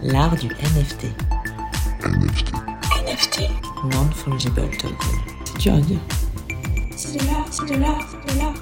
[0.00, 1.06] L'art du NFT.
[2.04, 2.52] NFT.
[3.04, 3.50] NFT.
[3.84, 4.96] Non-fungible token.
[5.44, 5.98] C'est dur à dire.
[6.96, 8.54] C'est de l'art, c'est de l'art, c'est de l'art.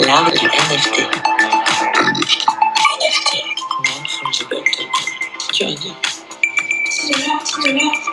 [0.00, 0.96] L'art du NFT.
[2.96, 3.32] NFT.
[3.84, 4.88] Non-fungible token.
[5.38, 5.94] C'est dur à dire.
[6.90, 8.05] C'est de l'art, c'est de l'art, c'est de l'art.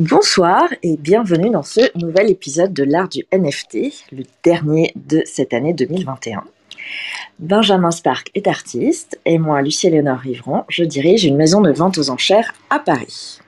[0.00, 5.52] Bonsoir et bienvenue dans ce nouvel épisode de l'art du NFT, le dernier de cette
[5.52, 6.42] année 2021.
[7.38, 12.08] Benjamin Spark est artiste et moi, Lucie-Léonore Rivron, je dirige une maison de vente aux
[12.08, 13.40] enchères à Paris.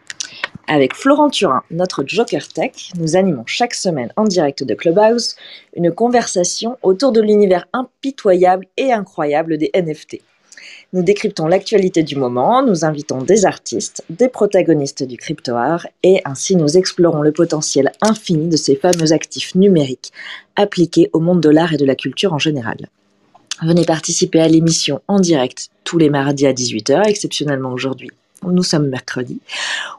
[0.67, 5.37] Avec Florent Turin, notre Joker Tech, nous animons chaque semaine en direct de Clubhouse
[5.75, 10.19] une conversation autour de l'univers impitoyable et incroyable des NFT.
[10.95, 16.21] Nous décryptons l'actualité du moment, nous invitons des artistes, des protagonistes du crypto art et
[16.27, 20.13] ainsi nous explorons le potentiel infini de ces fameux actifs numériques
[20.55, 22.77] appliqués au monde de l'art et de la culture en général.
[23.63, 28.11] Venez participer à l'émission en direct tous les mardis à 18h, exceptionnellement aujourd'hui.
[28.43, 29.41] Nous sommes mercredi,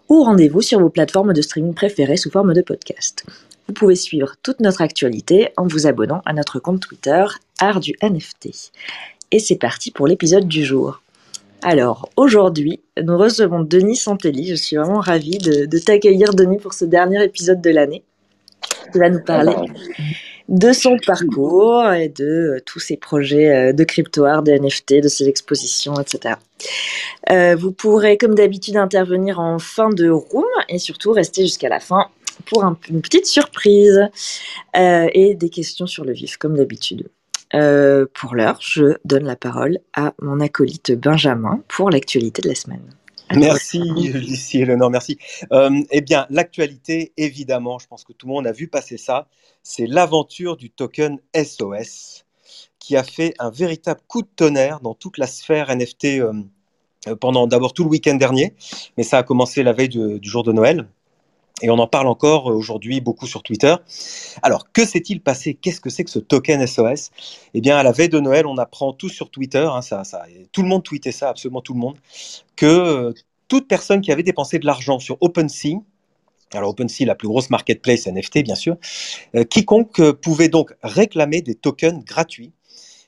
[0.09, 3.25] ou rendez-vous sur vos plateformes de streaming préférées sous forme de podcast.
[3.67, 7.23] Vous pouvez suivre toute notre actualité en vous abonnant à notre compte Twitter
[7.59, 8.71] Art du NFT.
[9.33, 11.01] Et c'est parti pour l'épisode du jour.
[11.63, 14.47] Alors, aujourd'hui, nous recevons Denis Santelli.
[14.47, 18.03] Je suis vraiment ravie de, t'accueillir, Denis, pour ce dernier épisode de l'année.
[18.91, 19.55] Tu vas nous parler
[20.49, 22.25] de son parcours et de
[22.57, 26.35] euh, tous ses projets euh, de crypto art, de NFT, de ses expositions, etc.
[27.31, 31.79] Euh, vous pourrez, comme d'habitude, intervenir en fin de room et surtout rester jusqu'à la
[31.79, 32.07] fin
[32.45, 34.01] pour un- une petite surprise
[34.77, 37.07] euh, et des questions sur le vif, comme d'habitude.
[37.55, 42.55] Euh, pour l'heure, je donne la parole à mon acolyte Benjamin pour l'actualité de la
[42.55, 42.83] semaine.
[43.35, 45.17] Merci Lucie et Léonore, merci.
[45.51, 49.27] Euh, eh bien, l'actualité, évidemment, je pense que tout le monde a vu passer ça,
[49.63, 52.25] c'est l'aventure du token SOS
[52.79, 56.33] qui a fait un véritable coup de tonnerre dans toute la sphère NFT euh,
[57.07, 58.55] euh, pendant d'abord tout le week-end dernier,
[58.97, 60.87] mais ça a commencé la veille de- du jour de Noël.
[61.61, 63.75] Et on en parle encore euh, aujourd'hui beaucoup sur Twitter.
[64.41, 65.53] Alors, que s'est-il passé?
[65.53, 67.11] Qu'est-ce que c'est que ce token SOS
[67.53, 70.03] Eh bien, à la veille de Noël, on apprend tout sur Twitter, hein, ça,
[70.51, 71.97] tout le monde tweetait ça, absolument tout le monde,
[72.55, 73.13] que euh,
[73.47, 75.79] toute personne qui avait dépensé de l'argent sur OpenSea,
[76.53, 78.77] alors OpenSea, la plus grosse marketplace NFT, bien sûr,
[79.35, 82.51] euh, quiconque pouvait donc réclamer des tokens gratuits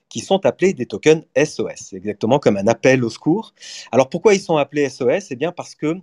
[0.07, 3.53] qui sont appelés des tokens SOS, exactement comme un appel au secours.
[3.91, 5.97] Alors pourquoi ils sont appelés SOS Eh bien parce que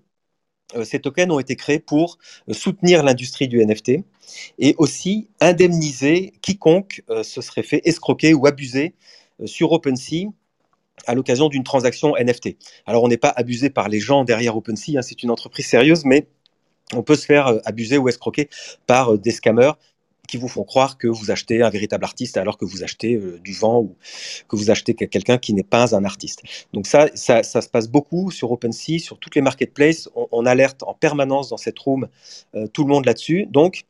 [0.84, 2.18] ces tokens ont été créés pour
[2.48, 4.04] euh, soutenir l'industrie du NFT
[4.58, 8.94] et aussi indemniser quiconque euh, se serait fait escroquer ou abuser
[9.40, 10.30] euh, sur OpenSea
[11.06, 12.56] à l'occasion d'une transaction NFT.
[12.86, 16.04] Alors on n'est pas abusé par les gens derrière OpenSea, hein, c'est une entreprise sérieuse,
[16.04, 16.28] mais
[16.94, 18.48] on peut se faire euh, abuser ou escroquer
[18.86, 19.72] par euh, des scammers
[20.32, 23.38] qui vous font croire que vous achetez un véritable artiste alors que vous achetez euh,
[23.44, 23.96] du vent ou
[24.48, 26.42] que vous achetez que- quelqu'un qui n'est pas un artiste.
[26.72, 30.08] Donc ça, ça, se passe beaucoup sur OpenSea, sur toutes les marketplaces.
[30.14, 32.08] On, on alerte en permanence dans cette room
[32.54, 33.44] euh, tout le monde là-dessus.
[33.50, 33.84] Donc,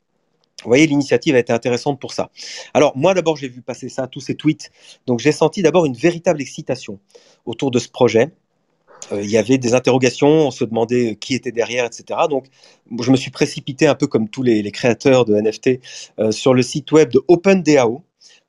[0.64, 2.30] vous voyez, l'initiative a été intéressante pour ça.
[2.74, 4.72] Alors, moi, d'abord, j'ai vu passer ça, tous ces tweets.
[5.06, 6.98] Donc, j'ai senti d'abord une véritable excitation
[7.46, 8.32] autour de ce projet.
[9.10, 12.20] Euh, il y avait des interrogations, on se demandait qui était derrière, etc.
[12.30, 12.46] Donc,
[13.00, 15.80] je me suis précipité un peu comme tous les, créateurs de NFT
[16.18, 18.02] euh, sur le site web de OpenDAO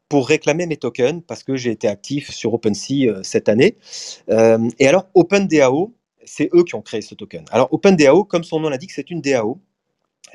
[0.09, 3.77] pour réclamer mes tokens parce que j'ai été actif sur OpenSea euh, cette année.
[4.29, 5.93] Euh, et alors, OpenDAO,
[6.25, 7.45] c'est eux qui ont créé ce token.
[7.51, 9.59] Alors, OpenDAO, comme son nom l'indique, c'est une DAO.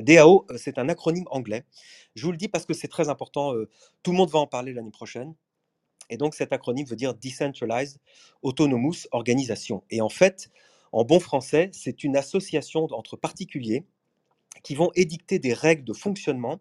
[0.01, 1.65] DAO, euh, c'est un acronyme anglais.
[2.15, 3.55] Je vous le dis parce que c'est très important.
[3.55, 3.69] euh,
[4.03, 5.35] tout le monde va en parler l'année prochaine.
[6.11, 7.99] Et donc, cet acronyme veut dire Decentralized
[8.43, 9.83] Autonomous Organisation.
[9.91, 10.51] Et en fait,
[10.93, 13.85] en bon français, c'est une association entre particuliers
[14.63, 16.61] qui vont édicter des règles de fonctionnement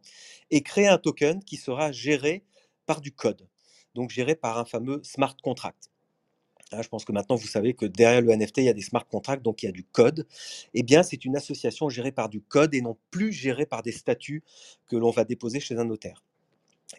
[0.51, 2.43] et créer un token qui sera géré
[2.85, 3.47] par du code,
[3.95, 5.89] donc géré par un fameux smart contract.
[6.71, 8.81] Hein, je pense que maintenant vous savez que derrière le NFT, il y a des
[8.81, 10.27] smart contracts, donc il y a du code.
[10.73, 13.91] Eh bien, c'est une association gérée par du code et non plus gérée par des
[13.91, 14.43] statuts
[14.87, 16.23] que l'on va déposer chez un notaire.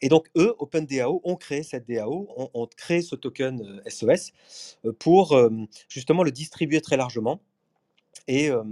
[0.03, 4.33] Et donc, eux, OpenDAO, ont créé cette DAO, ont, créé ce token euh, SOS
[4.85, 5.51] euh, pour euh,
[5.89, 7.41] justement le distribuer très largement
[8.27, 8.63] et, euh,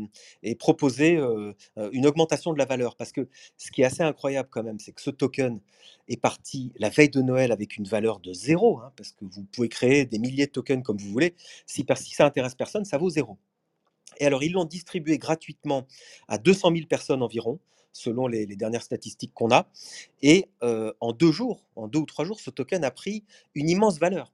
[0.59, 2.97] proposer euh, euh, une augmentation de la valeur.
[2.97, 5.61] Parce que ce qui est assez incroyable quand même, c'est que ce token
[6.09, 9.45] est parti la veille de Noël avec une valeur de zéro, hein, parce que vous
[9.45, 11.35] pouvez créer des milliers de tokens comme vous voulez.
[11.67, 13.39] Si, si ça intéresse personne, ça vaut zéro.
[14.19, 15.87] Et alors, ils l'ont distribué gratuitement
[16.29, 17.59] à 200 000 personnes environ,
[17.97, 19.69] selon les, dernières statistiques qu'on a.
[20.23, 23.69] Et euh, en deux jours, en deux ou trois jours, ce token a pris une
[23.69, 24.33] immense valeur.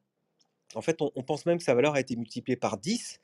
[0.75, 3.21] En fait, on, on pense même que sa valeur a été multipliée par 10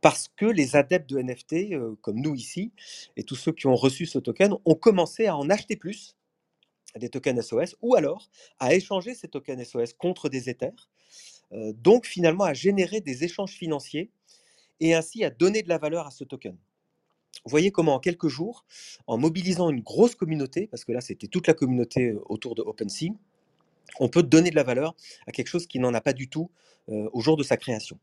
[0.00, 2.72] parce que les adeptes de NFT, euh, comme nous ici,
[3.16, 6.16] et tous ceux qui ont reçu ce token, ont commencé à en acheter plus
[6.96, 10.88] des tokens SOS ou alors à échanger ces tokens SOS contre des Ethers.
[11.52, 14.10] euh, donc finalement à générer des échanges financiers
[14.80, 16.56] et ainsi à donner de la valeur à ce token.
[17.44, 18.64] Vous voyez comment en quelques jours,
[19.06, 22.62] en mobilisant une grosse communauté, parce que là c'était toute la communauté euh, autour de
[22.62, 23.14] OpenSea,
[24.00, 24.94] on peut donner de la valeur
[25.26, 26.50] à quelque chose qui n'en a pas du tout
[26.88, 27.98] euh, au jour de sa création.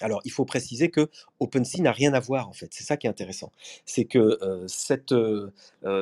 [0.00, 1.10] Alors, il faut préciser que
[1.40, 2.68] OpenSea n'a rien à voir, en fait.
[2.72, 3.50] C'est ça qui est intéressant.
[3.84, 5.12] C'est que euh, cette,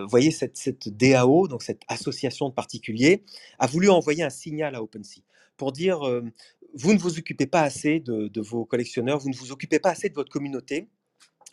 [0.06, 3.22] voyez, cette, cette DAO, donc cette association de particuliers,
[3.58, 5.22] a voulu envoyer un signal à OpenSea
[5.56, 6.00] pour dire
[6.74, 10.10] vous ne vous occupez pas assez de vos collectionneurs, vous ne vous occupez pas assez
[10.10, 10.88] de votre communauté.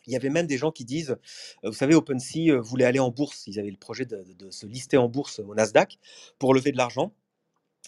[0.08, 1.18] Il y avait même des gens qui disent,
[1.64, 5.08] vous savez, OpenSea voulait aller en bourse, ils avaient le projet de, se lister en
[5.08, 6.00] bourse au Nasdaq
[6.40, 7.14] pour lever de l'argent.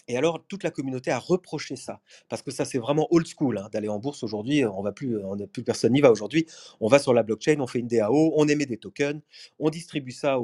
[0.08, 3.58] Et alors, toute la communauté a reproché ça, parce que ça, c'est vraiment old school
[3.58, 4.64] hein, d'aller en bourse aujourd'hui.
[4.64, 6.46] On va plus, on plus personne n'y va aujourd'hui.
[6.80, 9.20] On va sur la blockchain, on fait une DAO, on émet des tokens,
[9.58, 10.38] on distribue ça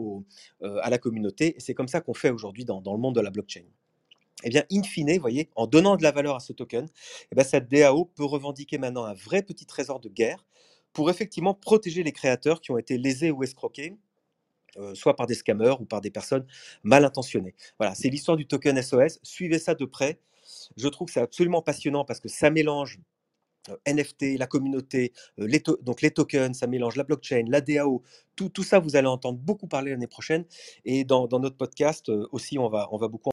[0.62, 1.54] à la communauté.
[1.58, 3.64] C'est comme ça qu'on fait aujourd'hui dans, le monde de la blockchain.
[4.44, 6.88] Eh bien, in fine, vous voyez, en donnant de la valeur à ce token,
[7.30, 10.44] eh bien, cette DAO peut revendiquer maintenant un vrai petit trésor de guerre
[10.92, 13.96] pour effectivement protéger les créateurs qui ont été lésés ou escroqués
[14.78, 16.46] euh, soit par des scammers ou par des personnes
[16.82, 17.54] mal intentionnées.
[17.78, 19.18] Voilà, c'est l'histoire du token SOS.
[19.22, 20.18] Suivez ça de près.
[20.78, 22.98] Je trouve que c'est absolument passionnant parce que ça mélange
[23.68, 28.02] euh, NFT, la communauté, euh, les donc les tokens, ça mélange la blockchain, la DAO,
[28.34, 30.46] tout, ça, vous allez entendre beaucoup parler l'année prochaine.
[30.86, 33.31] Et dans, dans notre podcast aussi, on va, on va beaucoup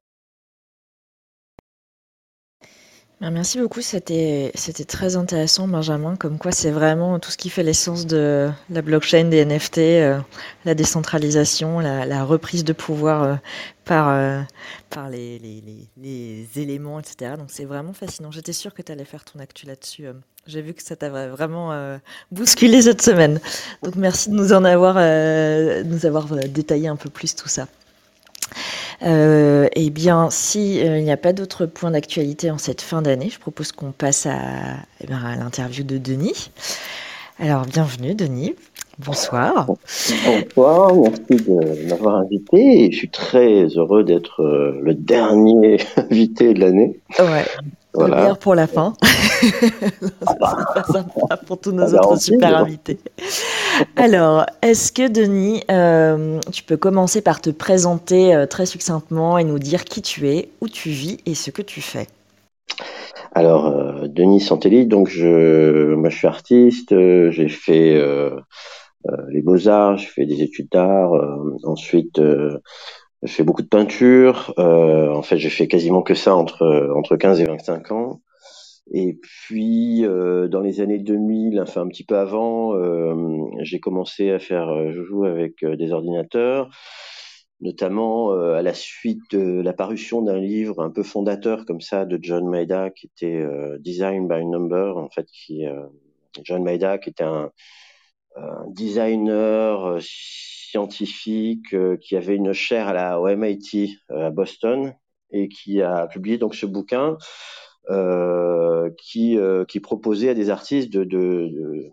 [3.22, 4.54] Merci beaucoup, c'était
[4.88, 6.16] très intéressant, Benjamin.
[6.16, 10.20] Comme quoi, c'est vraiment tout ce qui fait l'essence de la blockchain, des NFT, euh,
[10.64, 13.36] la décentralisation, la, la reprise de pouvoir euh,
[13.84, 14.42] par, euh,
[14.90, 15.62] par les, les,
[15.98, 17.34] les, éléments, etc.
[17.38, 18.32] Donc, c'est vraiment fascinant.
[18.32, 20.06] J'étais sûre que tu allais faire ton actu là-dessus.
[20.48, 22.00] J'ai vu que ça t'a vraiment
[22.32, 23.42] bousculé cette semaine.
[23.84, 24.96] Donc, merci de nous en avoir,
[25.84, 27.68] nous avoir détaillé un peu plus tout ça.
[29.04, 33.02] Euh, eh bien, si euh, il n'y a pas d'autres points d'actualité en cette fin
[33.02, 34.38] d'année, je propose qu'on passe à,
[35.02, 36.52] eh ben, à l'interview de Denis.
[37.40, 38.56] Alors, bienvenue, Denis.
[38.98, 39.66] Bonsoir.
[40.26, 42.92] Bonsoir, merci de m'avoir invité.
[42.92, 47.00] Je suis très heureux d'être euh, le dernier invité de l'année.
[47.18, 47.46] Ouais.
[47.94, 48.18] Le Voilà.
[48.18, 48.94] meilleur pour la fin.
[49.02, 53.00] C'est pas sympa pour tous nos Ah, autres super invités.
[53.96, 59.44] Alors, est-ce que Denis, euh, tu peux commencer par te présenter euh, très succinctement et
[59.44, 62.08] nous dire qui tu es, où tu vis et ce que tu fais?
[63.34, 66.90] Alors, euh, Denis Santelli, donc je, moi je suis artiste,
[67.32, 68.02] j'ai fait
[69.30, 71.12] les beaux-arts, j'ai fait des études d'art,
[71.64, 72.20] ensuite
[73.24, 77.18] j'ai fait beaucoup de peinture, euh, en fait j'ai fait quasiment que ça entre, entre
[77.18, 78.22] 15 et 25 ans.
[78.92, 83.14] Et puis euh, dans les années 2000, enfin un petit peu avant, euh,
[83.62, 86.70] j'ai commencé à faire euh, joujou avec euh, des ordinateurs,
[87.62, 92.06] notamment euh, à la suite de la parution d'un livre un peu fondateur comme ça
[92.06, 95.86] de John Maeda qui était euh, Design by Number, en fait, qui euh,
[96.44, 97.52] John Maeda qui était un,
[98.36, 104.30] un designer euh, scientifique euh, qui avait une chaire à la au MIT euh, à
[104.32, 104.94] Boston
[105.32, 107.18] et qui a publié donc ce bouquin
[108.98, 109.38] qui,
[109.68, 111.92] qui proposait à des artistes de, de, de-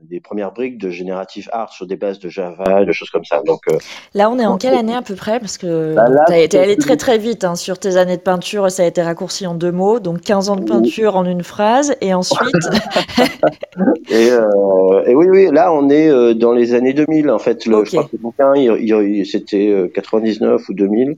[0.00, 3.42] des premières briques de générative art sur des bases de Java, de choses comme ça.
[3.46, 3.76] Donc, euh,
[4.14, 5.40] Là, on est en quelle année à peu près?
[5.40, 8.16] Parce que Bah, tu as été c'est- allé très très vite hein, sur tes années
[8.16, 11.24] de peinture, ça a été raccourci en deux mots, donc 15 ans de peinture en
[11.26, 12.38] une phrase, et ensuite,
[14.10, 17.30] et, euh, et oui, oui, là, on est euh, dans les années 2000.
[17.30, 17.86] En fait, le, Ok.
[17.86, 21.16] je crois que le bouquin, il, il- il- c'était euh, 99 ou 2000.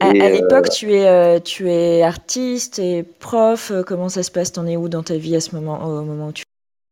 [0.00, 3.70] à, euh, l'époque, tu es euh, tu es artiste et prof.
[3.72, 4.52] euh, Comment ça se passe?
[4.52, 6.44] T'en es où dans ta vie à ce moment, au moment où tu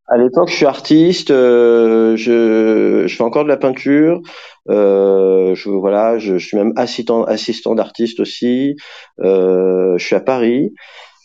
[0.08, 4.20] À l'époque, je suis artiste, euh, je, je fais encore de la peinture,
[4.68, 8.76] euh, je, voilà, je, suis même assistant, assistant d'artiste aussi.
[9.20, 10.72] Euh, je suis à Paris,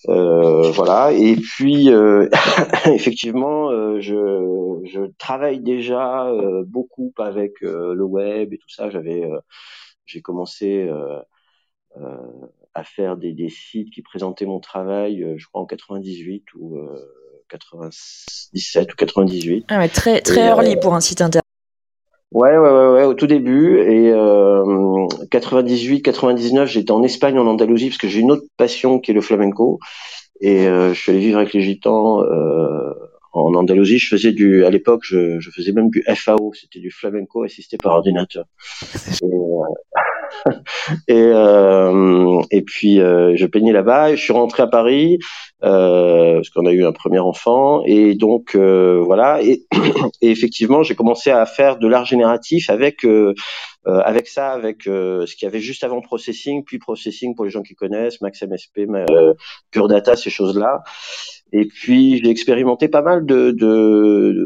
[0.09, 1.11] euh, voilà.
[1.13, 2.29] Et puis, euh,
[2.87, 3.69] effectivement,
[3.99, 6.31] je, je travaille déjà
[6.65, 8.89] beaucoup avec le web et tout ça.
[8.89, 9.23] J'avais,
[10.05, 10.89] j'ai commencé
[11.97, 12.17] euh,
[12.73, 17.20] à faire des, des sites qui présentaient mon travail, je crois en 98 ou euh,
[17.51, 19.65] 97 ou 98.
[19.67, 21.43] ah ouais, très très Et, euh, early pour un site internet.
[22.31, 23.79] Ouais, ouais, ouais, ouais, au tout début.
[23.79, 28.99] Et euh, 98, 99, j'étais en Espagne, en Andalousie, parce que j'ai une autre passion
[28.99, 29.79] qui est le flamenco.
[30.39, 32.93] Et euh, je suis allé vivre avec les gitans euh,
[33.33, 33.99] en Andalousie.
[33.99, 37.77] Je faisais du, à l'époque, je, je faisais même du FAO, c'était du flamenco assisté
[37.77, 38.45] par ordinateur.
[39.21, 39.29] Et, euh,
[41.07, 44.15] et euh, et puis euh, je peignais là-bas.
[44.15, 45.19] Je suis rentré à Paris
[45.63, 49.41] euh, parce qu'on a eu un premier enfant et donc euh, voilà.
[49.41, 49.63] Et,
[50.21, 53.05] effectivement, j'ai commencé à faire de l'art génératif avec
[53.87, 57.45] euh, avec ça, avec euh, ce qu'il y avait juste avant processing, puis processing pour
[57.45, 59.33] les gens qui connaissent, Max MSP, euh,
[59.71, 60.83] Pure Data, ces choses-là.
[61.53, 63.51] Et puis j'ai expérimenté pas mal de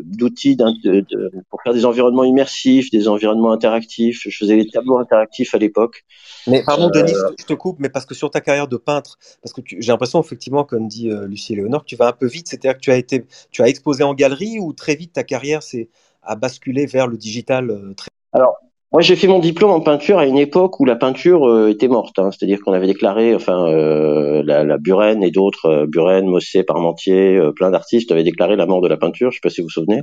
[0.06, 4.22] d'outils de, de- pour faire des environnements immersifs, des environnements interactifs.
[4.28, 6.04] Je faisais des tableaux interactifs à l'époque.
[6.48, 9.18] Mais pardon, Euh, Denis, je te coupe, mais parce que sur ta carrière de peintre,
[9.42, 12.14] parce que j'ai l'impression, effectivement, comme dit euh, Lucie et Léonore, que tu vas un
[12.14, 12.48] peu vite.
[12.48, 15.62] C'est-à-dire que tu as été, tu as exposé en galerie ou très vite ta carrière
[15.64, 15.90] s'est
[16.28, 18.10] a basculé vers le digital euh, très...
[18.34, 18.58] Alors,
[18.96, 21.90] moi, j'ai fait mon diplôme en peinture à une époque où la peinture euh, était
[21.90, 22.18] morte.
[22.18, 22.30] hein.
[22.32, 27.36] C'est-à-dire qu'on avait déclaré, enfin, euh, la, la Buren et d'autres, euh, Buren, Mossé, Parmentier,
[27.36, 29.32] euh, plein d'artistes avaient déclaré la mort de la peinture.
[29.32, 30.00] Je sais pas si vous vous souvenez.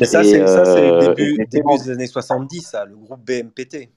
[0.00, 3.90] Mais ça, c'est c'est euh, début, début des années 70, ça, le groupe BMPT.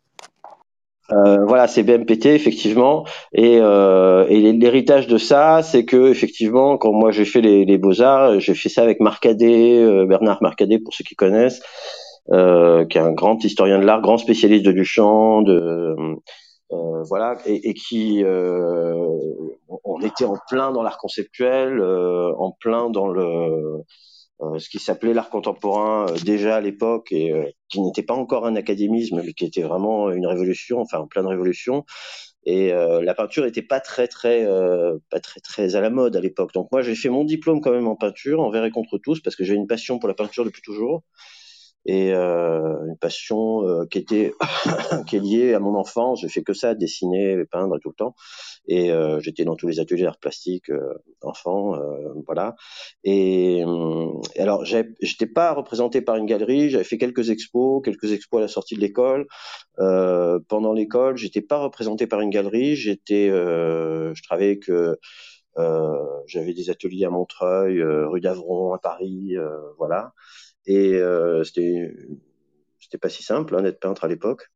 [1.13, 6.91] Euh, voilà, c'est BMPT effectivement, et, euh, et l'héritage de ça, c'est que effectivement, quand
[6.91, 10.79] moi j'ai fait les, les beaux arts, j'ai fait ça avec Marcadet, euh, Bernard Marcadet
[10.79, 11.61] pour ceux qui connaissent,
[12.31, 15.95] euh, qui est un grand historien de l'art, grand spécialiste de Duchamp, de
[16.71, 18.93] euh, voilà, et, et qui, euh,
[19.83, 23.83] on était en plein dans l'art conceptuel, euh, en plein dans le
[24.41, 27.33] euh, ce qui s'appelait l'art contemporain déjà à l'époque et
[27.69, 31.25] qui n'était pas encore un académisme mais qui était vraiment une révolution enfin en pleine
[31.25, 31.85] révolution.
[32.45, 36.15] Et euh, la peinture n'était pas très très euh, pas très très à la mode
[36.15, 36.53] à l'époque.
[36.53, 39.35] Donc moi j'ai fait mon diplôme quand même en peinture envers et contre tous parce
[39.35, 41.03] que j'ai une passion pour la peinture depuis toujours
[41.87, 44.33] et euh, une passion euh, qui était
[45.07, 46.19] qui est liée à mon enfance.
[46.21, 48.13] J'ai fait que ça dessiner peindre tout le temps.
[48.67, 50.69] Et euh, j'étais dans tous les ateliers d'art plastique
[51.21, 51.75] enfant
[52.25, 52.55] voilà.
[53.05, 53.63] Et
[54.37, 56.69] alors j'étais pas représenté par une galerie.
[56.69, 59.25] J'avais fait quelques expos quelques expos à la sortie de l'école.
[59.77, 62.75] Pendant l'école j'étais pas représenté par une galerie.
[62.75, 64.95] J'étais je travaillais euh,
[65.57, 70.13] euh, j'avais des ateliers à Montreuil euh, rue d'Avron à Paris euh, voilà
[70.67, 71.91] et euh, c'était
[72.79, 74.47] c'était pas si simple hein, d'être peintre à l'époque.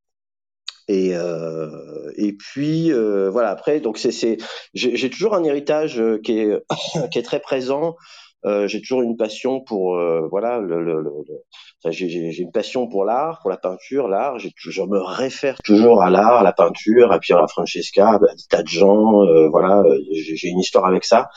[0.87, 4.37] Et euh, et puis euh, voilà après donc c'est c'est
[4.73, 6.51] j'ai toujours un héritage euh, qui est
[7.11, 7.95] qui est très présent.
[8.43, 12.51] Euh, j'ai toujours une passion pour euh, voilà le, le, le, le- j'ai j'ai une
[12.51, 14.39] passion pour l'art pour la peinture l'art.
[14.39, 18.43] J'ai je me réfère toujours à l'art à la peinture à Piero Francesca à des
[18.49, 21.29] tas de gens euh, voilà j'ai j'ai une histoire avec ça.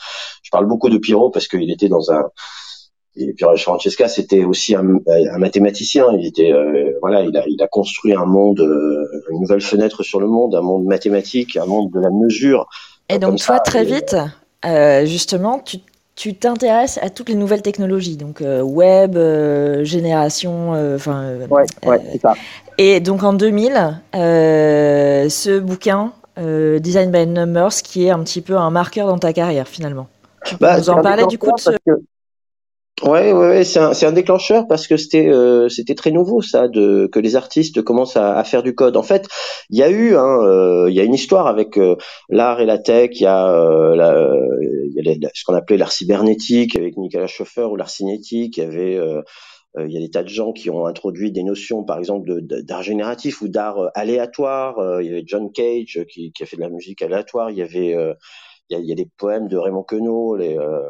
[0.43, 2.23] Je parle beaucoup de Piero parce qu'il était dans un
[3.17, 6.07] et Piero Francesca, c'était aussi un, un mathématicien.
[6.19, 10.03] Il était, euh, voilà, il a, il a construit un monde, euh, une nouvelle fenêtre
[10.03, 12.67] sur le monde, un monde mathématique, un monde de la mesure.
[13.09, 14.15] Et donc toi, ça, très et- vite,
[14.65, 15.77] euh, justement, tu
[16.17, 21.23] tu t'intéresses à toutes les nouvelles technologies, donc euh, web, euh, génération, euh, enfin.
[21.23, 22.33] euh, Ouais, ouais, c'est ça.
[22.77, 28.41] Et donc en 2000, euh, ce bouquin, euh, Design by Numbers, qui est un petit
[28.41, 30.07] peu un marqueur dans ta carrière finalement.
[30.43, 31.71] Tu peux Bah, nous c'est en un parler du coup de ce...
[33.03, 36.69] Ouais, ouais, ouais, c'est un, un déclencheur parce que c'était, euh, c'était très nouveau ça,
[36.69, 38.95] de que les artistes commencent à, à faire du code.
[38.95, 39.27] En fait,
[39.69, 41.97] il y a eu, hein, euh, il y a une histoire avec euh,
[42.29, 43.09] l'art et la tech.
[43.15, 44.25] Il y a, euh, la-
[44.95, 48.55] il y a ce qu'on appelait l'art cybernétique avec Nicolas Schoeffer ou l'art cinétique.
[48.57, 49.21] Il y avait euh,
[49.77, 52.29] euh, il y a des tas de gens qui ont introduit des notions, par exemple,
[52.43, 55.01] d'art génératif ou d'art aléatoire.
[55.01, 57.51] Il y avait John Cage qui, qui a fait de la musique aléatoire.
[57.51, 57.89] Il y avait,
[58.69, 60.81] il y a, il y a des poèmes de Raymond Queneau, les, euh,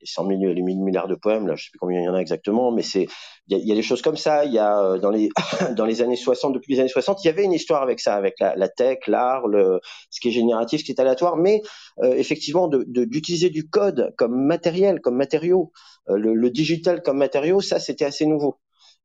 [0.00, 2.08] les 100 000, les 1000 milliards de poèmes, là, je sais plus combien il y
[2.08, 3.06] en a exactement, mais c'est,
[3.48, 4.44] il y y a des choses comme ça.
[4.44, 5.28] Il y a euh, dans les
[5.76, 8.14] dans les années 60, depuis les années 60, il y avait une histoire avec ça,
[8.14, 11.62] avec la, la tech, l'art, le, ce qui est génératif, ce qui est aléatoire, mais
[12.02, 15.72] euh, effectivement de de- d'utiliser du code comme matériel, comme matériau,
[16.10, 18.58] euh, le, le digital comme matériau, ça c'était assez nouveau.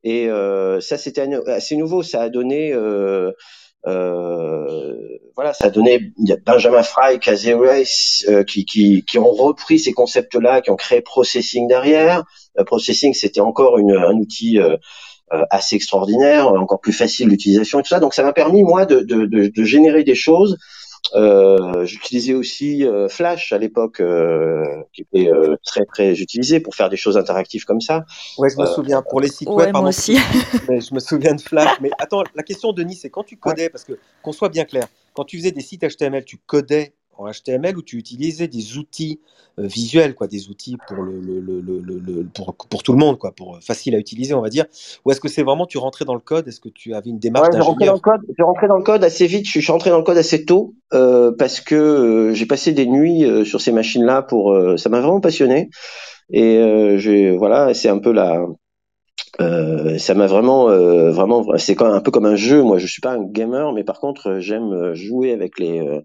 [0.03, 3.31] Et euh, ça c'était assez nouveau, ça a donné euh,
[3.85, 9.31] voilà, ça donné il y a Benjamin Fry, Casey Race, euh, qui, qui, qui ont
[9.31, 12.23] repris ces concepts-là, qui ont créé Processing derrière.
[12.59, 14.77] Euh, processing, c'était encore une, un outil euh,
[15.33, 17.99] euh, assez extraordinaire, encore plus facile d'utilisation et tout ça.
[17.99, 20.57] Donc ça m'a permis moi de, de, de, de générer des choses.
[21.15, 26.75] Euh, J'utilisais aussi euh, Flash à l'époque, euh, qui était euh, très très utilisé pour
[26.75, 28.05] faire des choses interactives comme ça.
[28.37, 29.01] Ouais, je me Euh, souviens.
[29.01, 30.17] Pour les sites Ouais, web, moi pardon, aussi.
[30.69, 31.77] mais je me souviens de Flash.
[31.81, 34.87] Mais attends, la question, Denis, c'est quand tu codais, parce que qu'on soit bien clair,
[35.13, 39.19] quand tu faisais des sites HTML, tu codais en HTML ou tu utilisais des outils
[39.59, 43.17] euh, visuels, quoi, des outils pour le, le- le- le- pour, pour tout le monde,
[43.19, 44.65] quoi, pour euh, facile à utiliser, on va dire.
[45.05, 46.47] Ou est-ce que c'est vraiment tu rentrais dans le code?
[46.47, 48.21] Est-ce que tu avais une démarche Ouais, j'ai rentré dans le d'ingénieur code.
[48.37, 49.45] J'ai rentré dans le code assez vite.
[49.45, 52.73] Je suis je rentré dans le code assez tôt euh, parce que euh, j'ai passé
[52.73, 54.51] des nuits euh, sur ces machines-là pour.
[54.53, 55.69] euh, ça m'a vraiment passionné.
[56.31, 56.59] Et
[56.97, 58.45] j'ai voilà, c'est un peu la
[59.41, 62.61] euh, ça m'a vraiment, euh, vraiment, c'est un peu comme un jeu.
[62.61, 66.01] Moi, je suis pas un gamer, mais par contre, j'aime jouer avec les, euh,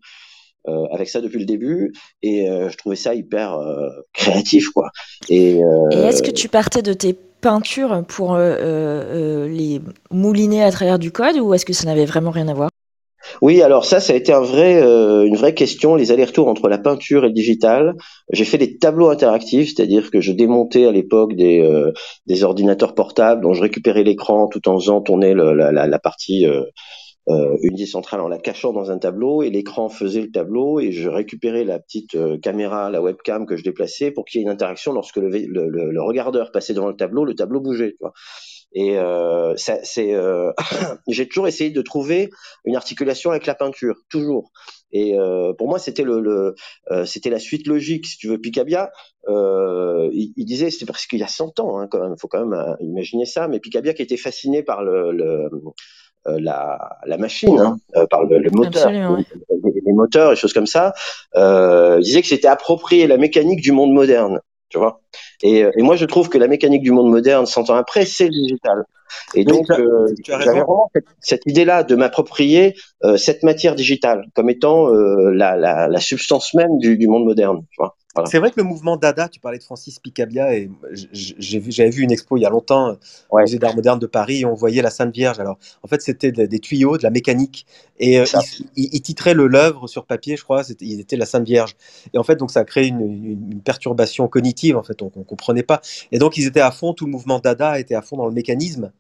[0.93, 4.91] avec ça depuis le début, et euh, je trouvais ça hyper euh, créatif, quoi.
[5.29, 9.81] Et, euh, Et est-ce que tu partais de tes peintures pour euh, euh, euh, les
[10.11, 12.71] mouliner à travers du code ou est-ce que ça n'avait vraiment rien à voir?
[13.43, 16.69] Oui, alors ça, ça a été un vrai, euh, une vraie question, les allers-retours entre
[16.69, 17.95] la peinture et le digital.
[18.33, 21.93] J'ai fait des tableaux interactifs, c'est-à-dire que je démontais à l'époque des, euh,
[22.27, 25.99] des ordinateurs portables dont je récupérais l'écran tout en faisant tourner le- la, la, la
[25.99, 26.63] partie euh,
[27.29, 30.93] euh, unité centrale en la cachant dans un tableau et l'écran faisait le tableau et
[30.93, 34.47] je récupérais la petite euh, caméra, la webcam que je déplaçais pour qu'il y ait
[34.47, 37.97] une interaction lorsque le, le, le- le regardeur passait devant le tableau, le tableau bougeait.
[38.01, 38.07] Tu.
[38.73, 40.53] Et euh, c'est, euh,
[41.09, 42.31] j'ai toujours essayé de trouver
[42.65, 44.51] une articulation avec la peinture, toujours.
[44.93, 46.55] Et euh, pour moi, c'était le, le
[46.91, 48.39] euh, c'était la suite logique, si tu veux.
[48.39, 48.91] Picabia,
[49.29, 52.29] euh, il, il disait, c'était parce qu'il y a 100 ans, hein, quand même, faut
[52.29, 53.49] quand même euh, imaginer ça.
[53.49, 55.51] Mais Picabia qui était fasciné par le, le
[56.27, 59.25] la, la machine, hein, euh, par le, le moteur, ouais.
[59.65, 60.93] les, les moteurs, et choses comme ça,
[61.37, 65.01] euh, disait que c'était approprié la mécanique du monde moderne, tu vois.
[65.43, 68.05] Et, euh, et moi, je trouve que la mécanique du monde moderne, 100 ans après,
[68.05, 68.85] c'est le digital.
[69.35, 74.51] Et donc, euh, j'avais vraiment cette, cette idée-là de m'approprier euh, cette matière digitale comme
[74.51, 77.63] étant euh, la, la, la substance même du, du monde moderne.
[77.71, 78.31] Tu vois voilà.
[78.31, 81.73] C'est vrai que le mouvement Dada, tu parlais de Francis Picabia, et j- j'ai vu-
[81.73, 82.97] j'avais vu une expo il y a longtemps
[83.31, 83.43] au Ouais.
[83.43, 85.39] Musée d'Art Moderne de Paris, et on voyait la Sainte Vierge.
[85.41, 87.67] Alors, en fait, c'était de- des tuyaux, de la mécanique,
[87.99, 88.25] et euh,
[88.77, 91.77] il, il- titrait le l'œuvre sur papier, je crois, c'était- il était la Sainte Vierge.
[92.13, 95.11] Et en fait, donc ça a créé une, une- une perturbation cognitive, en fait, on
[95.17, 95.81] ne comprenait pas.
[96.13, 98.33] Et donc, ils étaient à fond, tout le mouvement Dada était à fond dans le
[98.35, 98.93] mécanisme.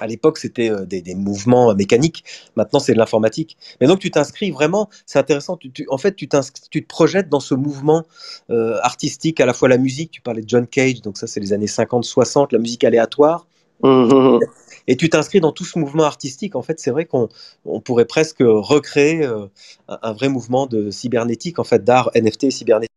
[0.00, 2.24] À l'époque, c'était euh, des, des mouvements euh, mécaniques.
[2.56, 3.56] Maintenant, c'est de l'informatique.
[3.80, 5.56] Mais donc, tu t'inscris vraiment, c'est intéressant.
[5.56, 8.04] Tu, tu- en fait, tu, te projettes dans ce mouvement
[8.50, 10.10] euh, artistique, à la fois la musique.
[10.10, 13.46] Tu parlais de John Cage, donc ça, c'est les années 50-60, la musique aléatoire.
[13.82, 14.40] Mhm.
[14.88, 16.56] Et tu t'inscris dans tout ce mouvement artistique.
[16.56, 17.28] En fait, c'est vrai qu'on
[17.64, 19.46] on pourrait presque recréer euh,
[19.88, 22.87] un, un vrai mouvement de cybernétique, en fait, d'art NFT cybernétique.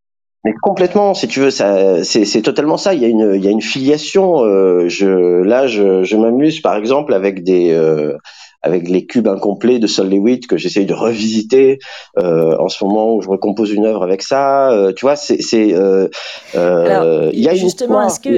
[0.43, 2.93] Mais complètement, si tu veux, ça, c'est, totalement ça.
[2.95, 4.43] Il y a une, il y a une filiation.
[4.43, 5.07] euh, je,
[5.43, 8.17] là, je, je m'amuse, par exemple, avec des, euh,
[8.63, 11.79] avec les cubes incomplets de Sol Lewitt que j'essaye de revisiter
[12.19, 14.71] euh, en ce moment où je recompose une œuvre avec ça.
[14.71, 16.07] Euh, tu vois, c'est, c'est, euh,
[16.55, 18.29] euh, il y a une justement, est-ce que-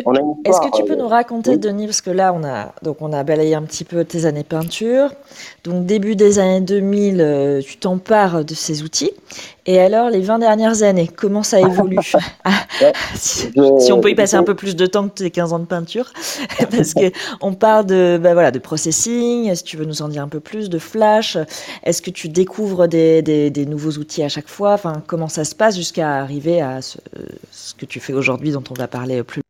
[0.45, 1.57] Est-ce que tu peux nous raconter, oui.
[1.57, 4.43] Denis, parce que là, on a, donc on a balayé un petit peu tes années
[4.43, 5.09] peinture.
[5.63, 9.11] Donc, début des années 2000, euh, tu t'empares de ces outils.
[9.65, 11.99] Et alors, les 20 dernières années, comment ça évolue
[12.43, 12.51] Ah,
[13.15, 15.53] si, Je- si on peut y passer un peu plus de temps que tes 15
[15.53, 16.11] ans de peinture,
[16.71, 19.53] parce que on parle de, bah voilà, de processing.
[19.55, 21.37] Si tu veux nous en dire un peu plus, de flash?
[21.83, 24.73] Est-ce que tu découvres des, des, des nouveaux outils à chaque fois?
[24.73, 26.97] Enfin, comment ça se passe jusqu'à arriver à ce,
[27.51, 29.41] ce que tu fais aujourd'hui, dont on va parler plus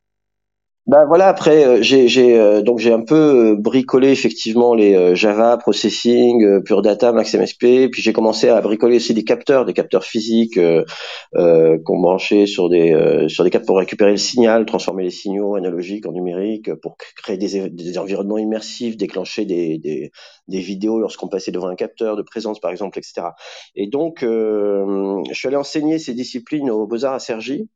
[0.94, 3.16] Bah voilà, après euh, j'ai euh, donc j'ai un peu
[3.54, 9.16] euh, bricolé effectivement les Java, Processing, Pure Data, MaxMSP, puis j'ai commencé à bricoler aussi
[9.16, 10.86] des capteurs, des capteurs physiques euh,
[11.34, 15.56] euh, qu'on branchait sur des sur des capteurs pour récupérer le signal, transformer les signaux
[15.56, 21.52] analogiques en numérique, euh, pour créer des, environnements immersifs, déclencher des des, vidéos lorsqu'on passait
[21.52, 23.30] devant un capteur de présence par exemple, etc.
[23.76, 27.68] Et donc je suis allé enseigner ces disciplines aux Beaux Arts à Cergy.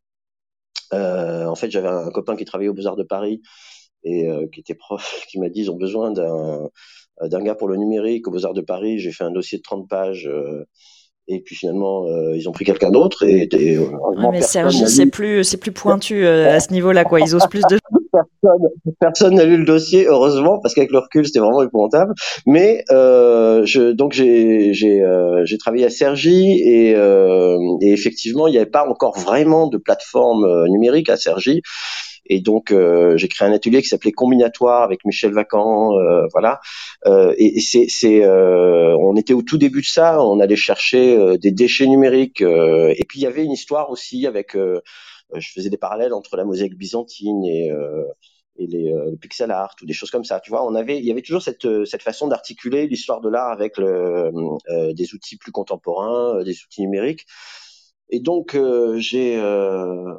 [0.94, 3.42] Euh, en fait, j'avais un copain qui travaillait aux Beaux-Arts de Paris
[4.04, 6.70] et euh, qui était prof, qui m'a dit ils ont besoin d'un
[7.24, 9.00] d'un gars pour le numérique aux Beaux-Arts de Paris.
[9.00, 10.66] J'ai fait un dossier de 30 pages euh,
[11.28, 13.88] et puis finalement euh, ils ont pris quelqu'un d'autre et, et Ouais,
[14.32, 17.20] mais n'a c'est lu- plus, c'est plus pointu euh, à ce niveau-là, quoi.
[17.20, 17.78] Ils osent plus de.
[18.12, 22.13] personne personne n'a lu le dossier heureusement parce qu'avec le recul c'était vraiment épouvantable.
[22.46, 28.48] Mais euh, je donc j'ai j'ai euh, j'ai travaillé à Cergy et, euh, et effectivement
[28.48, 31.62] il n'y avait pas encore vraiment de plateforme euh, numérique à Cergy.
[32.30, 36.60] Et donc euh, j'ai créé un atelier qui s'appelait Combinatoire avec Michel Vacan euh, voilà.
[37.06, 40.22] Euh, et, c'est c'est euh, on était au tout début de ça.
[40.22, 44.28] On allait chercher euh, des déchets numériques et puis il y avait une histoire aussi
[44.28, 44.56] avec
[45.36, 48.06] je faisais des parallèles entre la mosaïque byzantine et euh,
[48.60, 50.40] et les, euh, le pixel art ou des choses comme ça.
[50.40, 53.30] Tu vois, on avait, il y avait toujours cette, euh, cette façon d'articuler l'histoire de
[53.30, 54.32] l'art avec le,
[54.70, 57.26] euh, des outils plus contemporains, euh, des outils numériques.
[58.10, 60.13] Et donc, euh, j'ai, euh,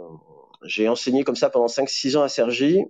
[0.65, 2.81] j'ai enseigné comme ça pendant 5-6 ans à Cergy.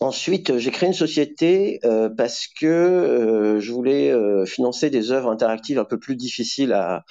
[0.00, 5.12] Ensuite, euh, j'ai créé une société euh, parce que euh, je voulais euh, financer des
[5.12, 7.04] œuvres interactives un peu plus difficiles à,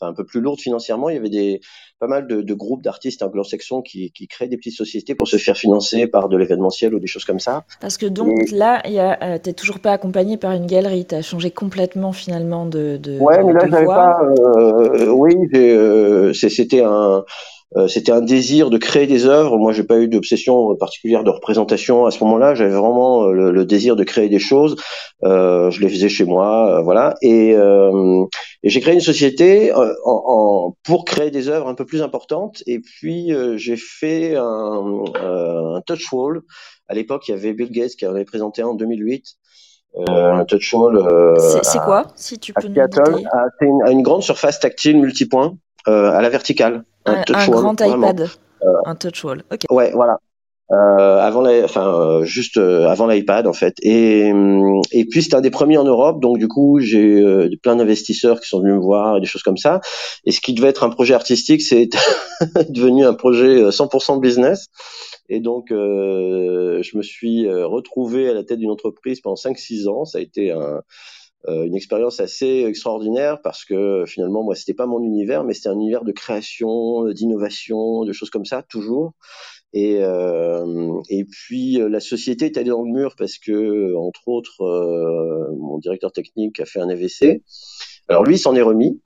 [0.00, 1.08] enfin un peu plus lourdes financièrement.
[1.10, 1.60] Il y avait des
[1.98, 5.36] pas mal de, de groupes d'artistes anglo-saxons qui, qui créent des petites sociétés pour se
[5.36, 7.64] faire financer par de l'événementiel ou des choses comme ça.
[7.80, 8.82] Parce que donc là,
[9.22, 11.04] euh, t'es toujours pas accompagné par une galerie.
[11.04, 12.96] T'as changé complètement finalement de.
[12.96, 14.18] de Ouais, de- mais là, j'avais pas.
[14.22, 17.24] euh, oui, euh, c'est- c'était un,
[17.86, 19.56] c'était un désir de créer des œuvres.
[19.56, 22.54] Moi, j'ai pas eu d'obsession particulière de représentation à ce moment-là.
[22.54, 24.76] J'avais vraiment euh, le, le désir de créer des choses.
[25.22, 27.14] Euh, je les faisais chez moi, euh, voilà.
[27.22, 28.24] Et, euh,
[28.62, 32.02] et j'ai créé une société euh, en, en, pour créer des œuvres un peu plus
[32.02, 32.62] importantes.
[32.66, 36.40] Et puis euh, j'ai fait un, un touch wall.
[36.88, 39.24] À l'époque, il y avait Bill Gates qui en avait présenté en 2008.
[40.08, 40.98] un touch wall.
[41.62, 43.24] c'est quoi, si tu peux nous détailler
[43.60, 45.56] C'est une, une, grande surface tactile multipoint
[45.86, 46.84] à la verticale.
[47.06, 48.28] Un, un, un grand iPad,
[48.84, 49.42] un touch wall.
[49.50, 49.66] Okay.
[49.70, 50.18] Ouais, voilà.
[50.72, 53.74] Euh, avant la, enfin euh, juste euh, avant l'iPad en fait.
[53.82, 54.32] Et
[54.92, 58.40] et puis c'était un des premiers en Europe, donc du coup j'ai euh, plein d'investisseurs
[58.40, 59.80] qui sont venus me voir et des choses comme ça.
[60.24, 61.88] Et ce qui devait être un projet artistique, c'est
[62.68, 64.68] devenu un projet 100% business.
[65.28, 70.04] Et donc je me suis retrouvé à la tête d'une entreprise pendant 5-6 ans.
[70.04, 70.82] Ça a été un
[71.48, 75.74] une expérience assez extraordinaire parce que finalement moi c'était pas mon univers mais c'était un
[75.74, 79.14] univers de création d'innovation de choses comme ça toujours.
[79.72, 84.62] Et, euh, et puis la société est allée dans le mur parce que, entre autres,
[84.62, 87.42] euh, mon directeur technique a fait un AVC.
[88.08, 89.00] Alors lui, il s'en est remis,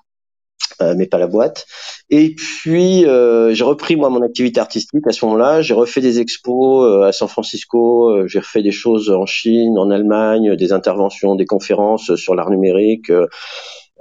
[0.83, 1.67] euh, mais pas la boîte.
[2.11, 5.63] Et puis euh, j'ai repris moi mon activité artistique à ce moment-là.
[5.63, 8.11] J'ai refait des expos euh, à San Francisco.
[8.11, 12.51] Euh, j'ai refait des choses en Chine, en Allemagne, des interventions, des conférences sur l'art
[12.51, 13.11] numérique.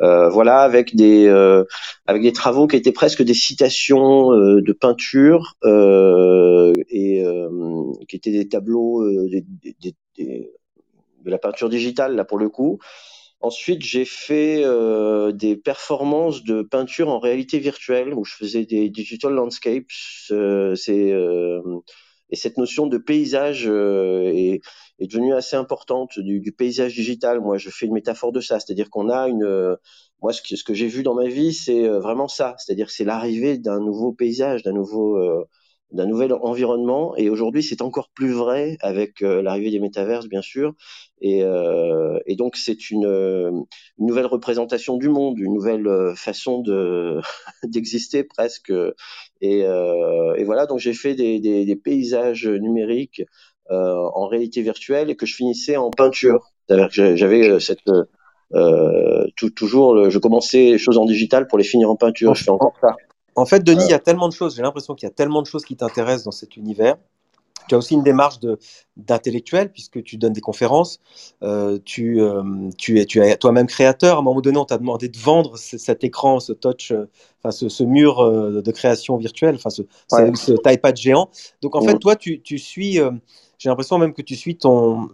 [0.02, 1.28] Euh, voilà, avec des
[2.08, 5.56] avec des travaux qui étaient presque des citations de peinture
[6.90, 7.24] et
[8.10, 10.52] qui étaient des tableaux des, des, des,
[11.24, 12.80] de la peinture digitale là pour le coup.
[13.44, 18.90] Ensuite, j'ai fait euh, des performances de peinture en réalité virtuelle où je faisais des
[18.90, 19.84] digital landscapes.
[20.32, 21.62] Euh, euh,
[22.30, 24.62] et cette notion de paysage est,
[25.00, 27.42] est devenue assez importante du, du, paysage digital.
[27.42, 29.78] Moi, je fais une métaphore de ça, c'est-à-dire qu'on a une,
[30.22, 33.04] moi, ce que, ce que j'ai vu dans ma vie, c'est vraiment ça, c'est-à-dire c'est
[33.04, 35.44] l'arrivée d'un nouveau paysage, d'un nouveau, euh,
[35.94, 37.16] d'un nouvel environnement.
[37.18, 40.74] Et aujourd'hui, c'est encore plus vrai avec euh, l'arrivée des métaverses, bien sûr.
[41.22, 47.20] Et, euh, et donc, c'est une, une, nouvelle représentation du monde, une nouvelle façon de
[47.64, 48.74] d'exister presque.
[49.42, 53.24] Et, et, voilà, donc j'ai fait des, des, des, paysages numériques
[53.70, 56.52] en réalité virtuelle et que je finissais en peinture.
[56.68, 57.80] C'est-à-dire que j'avais cette
[58.56, 62.36] euh, tout, toujours, je commençais les choses en digital pour les finir en peinture.
[62.36, 62.96] Je fais encore ça.
[63.36, 64.56] En fait, Denis, il y a tellement de choses.
[64.56, 66.98] J'ai l'impression qu'il y a tellement de choses qui t'intéressent dans cet univers.
[67.70, 68.40] Tu as aussi une démarche
[68.98, 71.00] d'intellectuel puisque tu donnes des conférences.
[71.44, 72.44] Euh, tu, euh,
[72.78, 74.18] tu es, tu es toi-même créateur.
[74.18, 77.06] À un moment donné, on t'a demandé de vendre cet écran, ce touch, euh,
[77.52, 78.30] ce, ce, mur
[78.62, 80.32] de création virtuelle, enfin ce, ouais.
[80.36, 81.30] ce, ce iPad géant.
[81.62, 83.00] Donc en fait, toi, tu, tu suis
[83.64, 84.58] j'ai l'impression même que tu suis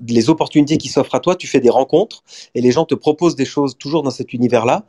[0.08, 2.24] les opportunités qui s'offrent à toi, tu fais des rencontres
[2.56, 4.86] et les gens te proposent des choses toujours dans cet univers-là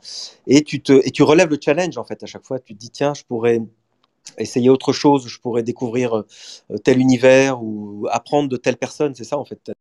[0.47, 2.57] et tu, te, et tu relèves le challenge en fait à chaque fois.
[2.57, 3.61] Tu te dis tiens, je pourrais
[4.39, 6.23] essayer autre chose, je pourrais découvrir
[6.83, 9.71] tel univers ou apprendre de telle personne, c'est ça en fait.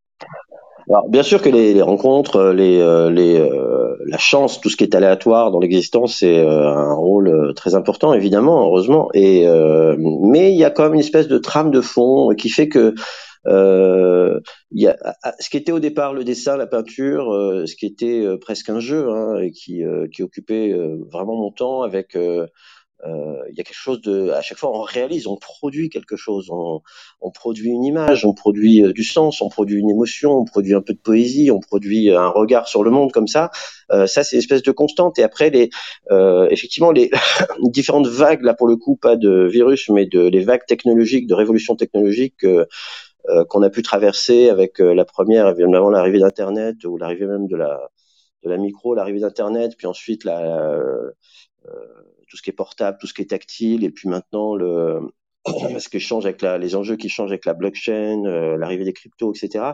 [0.90, 2.76] Alors, bien sûr que les, les rencontres, les,
[3.10, 7.54] les, euh, la chance, tout ce qui est aléatoire dans l'existence, c'est euh, un rôle
[7.54, 9.08] très important, évidemment, heureusement.
[9.14, 12.48] Et euh, mais il y a quand même une espèce de trame de fond qui
[12.48, 12.94] fait que
[13.46, 14.40] euh,
[14.72, 14.96] y a,
[15.38, 18.68] ce qui était au départ le dessin, la peinture, euh, ce qui était euh, presque
[18.68, 22.16] un jeu hein, et qui, euh, qui occupait euh, vraiment mon temps avec
[23.06, 26.48] il y a quelque chose de à chaque fois on réalise on produit quelque chose.
[26.50, 26.82] On,
[27.20, 30.82] on produit une image on produit du sens on produit une émotion on produit un
[30.82, 33.50] peu de poésie on produit un regard sur le monde comme ça.
[33.90, 35.18] Ça c'est une espèce de constante.
[35.18, 35.70] Et après les
[36.50, 37.10] effectivement les
[37.62, 41.34] différentes vagues là pour le coup pas de virus mais de les vagues technologiques de
[41.34, 42.44] révolution technologique
[43.28, 47.46] euh, qu'on a pu traverser avec euh, la première, évidemment l'arrivée d'Internet ou l'arrivée même
[47.48, 47.90] de la
[48.42, 51.10] de la micro, l'arrivée d'Internet, puis ensuite la, euh,
[52.30, 55.00] tout ce qui est portable, tout ce qui est tactile, et puis maintenant le
[55.78, 58.92] ce qui change avec la, les enjeux qui changent avec la blockchain, euh, l'arrivée des
[58.92, 59.72] cryptos, etc.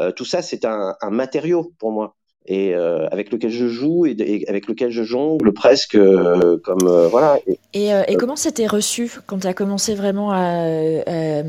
[0.00, 2.14] Euh, tout ça, c'est un, un, matériau pour moi
[2.46, 6.86] et euh, avec lequel je joue et, et, avec lequel je jongle presque euh, comme
[6.86, 7.38] euh, voilà.
[7.46, 11.42] Et, et, et comment c'était reçu quand tu as commencé vraiment à, à,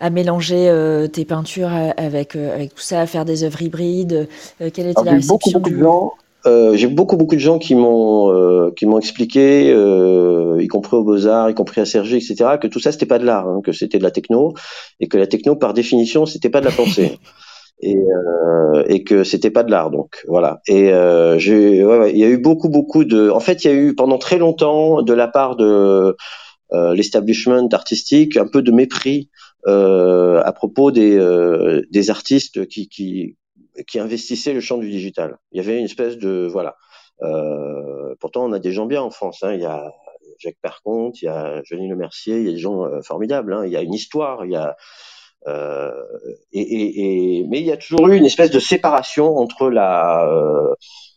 [0.00, 5.00] à mélanger tes peintures avec, avec tout ça, à faire des œuvres hybrides Quelle était
[5.00, 6.14] Alors, la réception beaucoup, beaucoup de gens.
[6.46, 10.96] Euh, j'ai beaucoup beaucoup de gens qui m'ont euh, qui m'ont expliqué, euh, y compris
[10.96, 13.48] au Beaux Arts, y compris à Sergi, etc., que tout ça c'était pas de l'art,
[13.48, 14.54] hein, que c'était de la techno,
[15.00, 17.18] et que la techno par définition c'était pas de la pensée.
[17.80, 22.12] et, euh, et que c'était pas de l'art donc voilà et euh, j'ai ouais, ouais,
[22.12, 24.38] il y a eu beaucoup beaucoup de en fait il y a eu pendant très
[24.38, 26.16] longtemps de la part de
[26.72, 29.28] euh, l'establishment artistique un peu de mépris
[29.66, 33.36] euh, à propos des euh, des artistes qui qui
[33.86, 36.76] qui investissaient le champ du digital il y avait une espèce de voilà
[37.22, 39.92] euh, pourtant on a des gens bien en France hein, il y a
[40.38, 43.54] Jacques Perconte, il y a Johnny Lemercier, il y a des gens euh, formidables.
[43.54, 43.64] Hein.
[43.64, 44.76] Il y a une histoire, il y a
[45.46, 45.90] euh,
[46.52, 50.28] et, et, et, mais il y a toujours eu une espèce de séparation entre la
[50.28, 50.74] euh,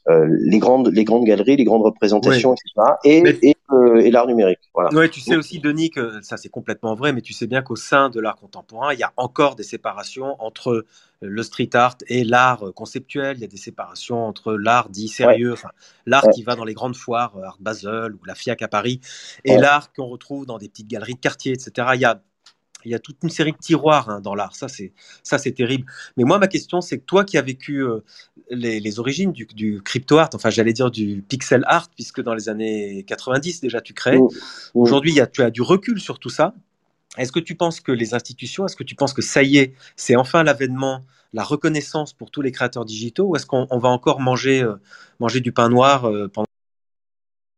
[0.09, 2.55] euh, les grandes les grandes galeries, les grandes représentations, Oui.
[2.55, 2.95] etc.
[3.03, 4.59] et, Mais- et, euh, et l'art numérique.
[4.73, 4.89] Voilà.
[4.93, 7.75] Ouais, tu sais aussi, Denis, que ça c'est complètement vrai, mais tu sais bien qu'au
[7.75, 10.85] sein de l'art contemporain, il y a encore des séparations entre
[11.21, 13.37] le street art et l'art euh, conceptuel.
[13.37, 15.69] Il y a des séparations entre l'art dit sérieux, enfin,
[16.05, 16.31] l'art Ouais.
[16.31, 19.01] qui va dans les grandes foires, euh, Art Basel ou la FIAC à Paris,
[19.43, 21.89] et l'art qu'on retrouve dans des petites galeries de quartier, etc.
[21.95, 22.21] Il y a,
[22.85, 24.55] il y a toute une série de tiroirs hein, dans l'art.
[24.55, 25.85] Ça, c'est ça, c'est terrible.
[26.17, 27.99] Mais moi, ma question, c'est que toi qui as vécu euh,
[28.49, 32.33] les, les origines du, du crypto art, enfin, j'allais dire du pixel art, puisque dans
[32.33, 33.93] les années 90 déjà tu.
[33.93, 34.27] Mm.
[34.73, 36.53] Aujourd'hui, il y a- tu as du recul sur tout ça.
[37.17, 39.73] Est-ce que tu penses que les institutions, est-ce que tu penses que ça y est,
[39.95, 41.01] c'est enfin l'avènement,
[41.33, 44.75] la reconnaissance pour tous les créateurs digitaux, ou est-ce qu'on on va encore manger, euh,
[45.19, 46.45] manger du pain noir euh, pendant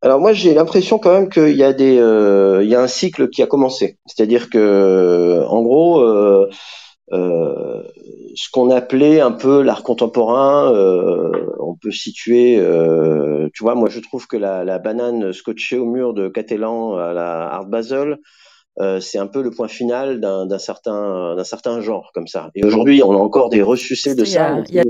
[0.01, 2.87] Alors moi j'ai l'impression quand même qu'il y a des euh, il y a un
[2.87, 3.97] cycle qui a commencé.
[4.07, 6.49] C'est-à-dire que en gros euh,
[7.13, 7.83] euh,
[8.35, 13.89] ce qu'on appelait un peu l'art contemporain, euh, on peut situer euh, tu vois moi
[13.89, 18.17] je trouve que la, la banane scotchée au mur de Catalan à la Art Basel
[18.79, 22.49] euh, c'est un peu le point final d'un d'un certain d'un certain genre comme ça.
[22.55, 24.47] Et aujourd'hui, on a encore des ressucés de a- ça.
[24.47, 24.83] a-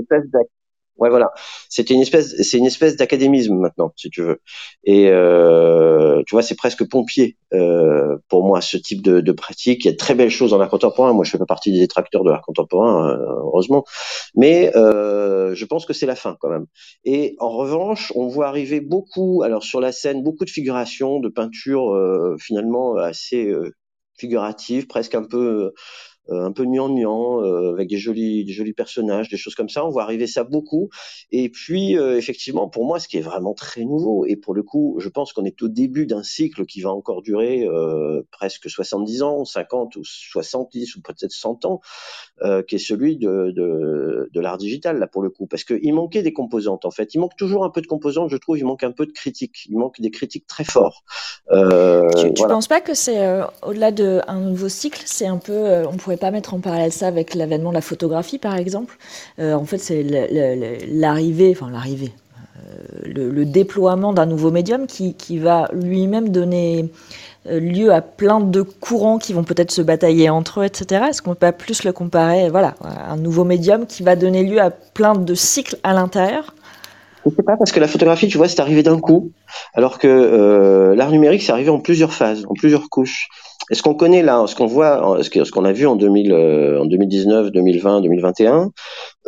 [0.98, 1.32] Ouais, voilà.
[1.68, 4.40] C'était une espèce, c'est une espèce d'académisme maintenant, si tu veux.
[4.84, 9.84] Et euh, tu vois, c'est presque pompier euh, pour moi ce type de, de pratique.
[9.84, 11.12] Il y a de très belles choses dans l'art contemporain.
[11.12, 13.84] Moi, je fais pas partie des détracteurs de l'art contemporain, euh, heureusement.
[14.34, 16.66] Mais euh, je pense que c'est la fin quand même.
[17.04, 21.28] Et en revanche, on voit arriver beaucoup, alors sur la scène, beaucoup de figurations, de
[21.28, 23.72] peintures euh, finalement assez euh,
[24.18, 25.72] figuratives, presque un peu
[26.28, 29.84] un peu gnangnan, euh, avec des jolis, des jolis personnages, des choses comme ça.
[29.84, 30.88] On voit arriver ça beaucoup.
[31.30, 34.62] Et puis, euh, effectivement, pour moi, ce qui est vraiment très nouveau, et pour le
[34.62, 38.70] coup, je pense qu'on est au début d'un cycle qui va encore durer euh, presque
[38.70, 41.80] 70 ans, 50 ou 70 ou peut-être 100 ans,
[42.42, 45.46] euh, qui est celui de, de, de l'art digital, là, pour le coup.
[45.46, 47.14] Parce qu'il manquait des composantes, en fait.
[47.14, 48.58] Il manque toujours un peu de composantes, je trouve.
[48.58, 49.66] Il manque un peu de critiques.
[49.68, 51.02] Il manque des critiques très forts.
[51.50, 52.54] Euh, Tu, voilà.
[52.54, 56.11] penses pas que c'est euh, au-delà d'un nouveau cycle, c'est un peu, euh, on pourrait
[56.16, 58.96] pas mettre en parallèle ça avec l'avènement de la photographie par exemple.
[59.38, 60.02] Euh, en fait, c'est
[60.88, 62.12] l'arrivée, enfin l'arrivée,
[62.58, 66.90] euh, le, déploiement d'un nouveau médium qui, va lui-même donner
[67.46, 71.06] euh, lieu à plein de courants qui vont peut-être se batailler entre eux, etc.
[71.10, 74.42] Est-ce qu'on peut pas plus le comparer, voilà, à un nouveau médium qui va donner
[74.42, 76.54] lieu à plein de cycles à l'intérieur?
[77.24, 79.30] Je sais pas parce que la photographie, tu vois, c'est arrivé d'un coup,
[79.74, 83.28] alors que l'art numérique, c'est arrivé en plusieurs phases, en plusieurs couches.
[83.70, 86.82] Et ce qu'on connaît là, ce qu'on voit, ce qu'on a vu en 2000, euh,
[86.82, 88.70] en 2019, 2020, 2021,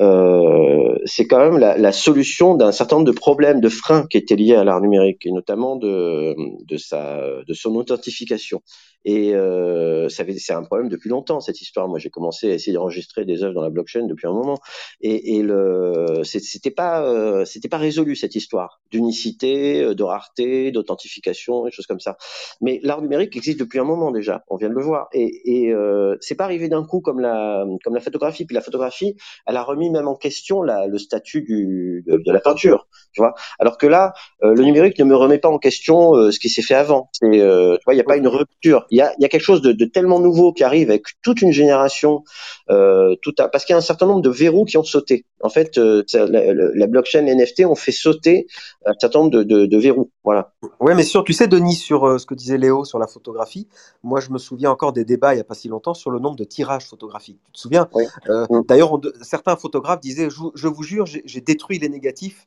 [0.00, 4.16] euh, c'est quand même la, la solution d'un certain nombre de problèmes, de freins qui
[4.16, 8.60] étaient liés à l'art numérique et notamment de, de sa, de son authentification.
[9.06, 11.88] Et euh, c'est un problème depuis longtemps cette histoire.
[11.88, 14.58] Moi, j'ai commencé à essayer d'enregistrer des œuvres dans la blockchain depuis un moment,
[15.02, 20.72] et, et le, c'était pas, euh, c'était pas résolu cette histoire d'unicité, euh, de rareté,
[20.72, 22.16] d'authentification, des choses comme ça.
[22.62, 24.42] Mais l'art numérique existe depuis un moment déjà.
[24.48, 27.66] On vient de le voir, et, et euh, c'est pas arrivé d'un coup comme la,
[27.84, 28.46] comme la photographie.
[28.46, 32.32] Puis la photographie, elle a remis même en question la, le statut du, de, de
[32.32, 33.34] la peinture, tu vois.
[33.58, 36.48] Alors que là, euh, le numérique ne me remet pas en question euh, ce qui
[36.48, 37.08] s'est fait avant.
[37.12, 38.86] C'est, euh, tu vois, il n'y a pas une rupture.
[38.90, 41.04] Il y a, il y a quelque chose de, de tellement nouveau qui arrive avec
[41.22, 42.24] toute une génération,
[42.68, 45.26] tout à, parce qu'il y a un certain nombre de verrous qui ont sauté.
[45.42, 48.46] En fait, la, blockchain, les NFT ont fait sauter
[48.86, 50.10] un certain nombre de, verrous.
[50.24, 50.52] Voilà.
[50.80, 53.68] Ouais, mais sur, tu sais, Denis, sur ce que disait Léo sur la photographie,
[54.02, 56.18] moi, je me souviens encore des débats il n'y a pas si longtemps sur le
[56.18, 57.40] nombre de tirages photographiques.
[57.46, 57.88] Tu te souviens?
[57.92, 58.04] Oui.
[58.28, 58.62] Mm.
[58.66, 62.46] D'ailleurs, certains photographes disaient Je, vous- je vous jure, j'ai détruit les négatifs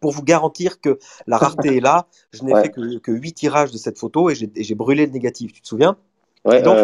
[0.00, 2.06] pour vous garantir que la rareté est là.
[2.32, 2.62] Je n'ai Ouais.
[2.62, 5.52] fait que, que 8 tirages de cette photo et j'ai brûlé le négatif.
[5.52, 5.96] Tu te souviens?
[6.46, 6.78] Ouais, donc,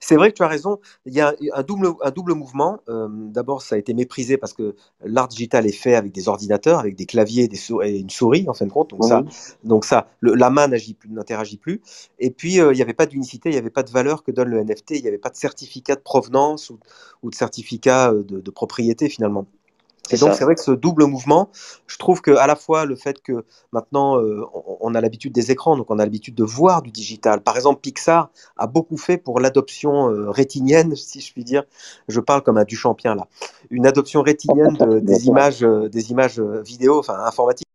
[0.00, 0.78] c'est vrai que tu as raison.
[1.06, 2.78] Il y a un double, un double mouvement.
[2.88, 6.78] Euh, D'abord, ça a été méprisé parce que l'art digital est fait avec des ordinateurs,
[6.78, 8.90] avec des claviers des sou- et une souris, en fin de compte.
[8.90, 9.28] Donc, ça, Mhm.
[9.64, 11.80] donc ça le- la main n'agit plus, n'interagit plus.
[12.20, 14.30] Et puis, euh, il n'y avait pas d'unicité, il n'y avait pas de valeur que
[14.30, 14.96] donne le NFT.
[14.96, 16.78] Il n'y avait pas de certificat de provenance ou,
[17.22, 19.46] ou de certificat euh, de, de propriété, finalement.
[20.10, 21.50] Et C'est donc, c'est vrai que ce double mouvement,
[21.86, 24.44] je trouve que à la fois le fait que maintenant euh,
[24.80, 27.42] on, a l'habitude des écrans, donc on a l'habitude de voir du digital.
[27.42, 31.64] Par exemple, Pixar a beaucoup fait pour l'adoption euh, rétinienne, si je puis dire.
[32.08, 33.26] Je parle comme un Duchampien là.
[33.70, 37.66] Une adoption rétinienne de- des images, euh, des images euh, vidéo, enfin informatiques.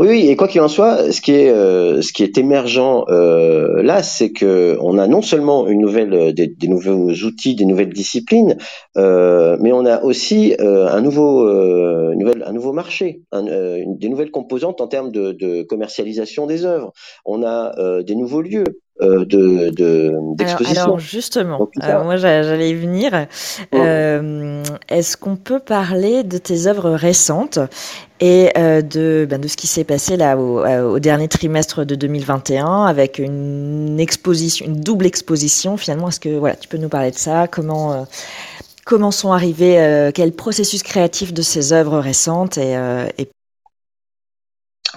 [0.00, 3.04] Oui, oui, et quoi qu'il en soit, ce qui est, euh, ce qui est émergent
[3.10, 7.54] euh, là, c'est que on a non seulement une nouvelle, euh, des, des nouveaux outils,
[7.54, 8.56] des nouvelles disciplines,
[8.96, 13.76] euh, mais on a aussi euh, un nouveau, euh, nouvelle, un nouveau marché, un, euh,
[13.76, 16.94] une- des nouvelles composantes en termes de, de commercialisation des œuvres.
[17.26, 18.64] On a euh, des nouveaux lieux
[19.02, 20.82] de, de Alors, d'exposition.
[20.84, 21.70] alors, justement,
[22.04, 23.26] moi j'a- j'allais y venir.
[23.74, 27.58] Euh, Est-ce qu'on peut parler de tes œuvres récentes?
[28.20, 31.94] Et euh, de, ben, de ce qui s'est passé là au, au dernier trimestre de
[31.94, 35.76] 2021 avec une exposition, une double exposition.
[35.76, 37.48] Finalement Est-ce que voilà, tu peux nous parler de ça?
[37.48, 38.02] Comment euh,
[38.84, 43.28] comment sont arrivés euh, Quel processus créatif de ces œuvres récentes et, euh, et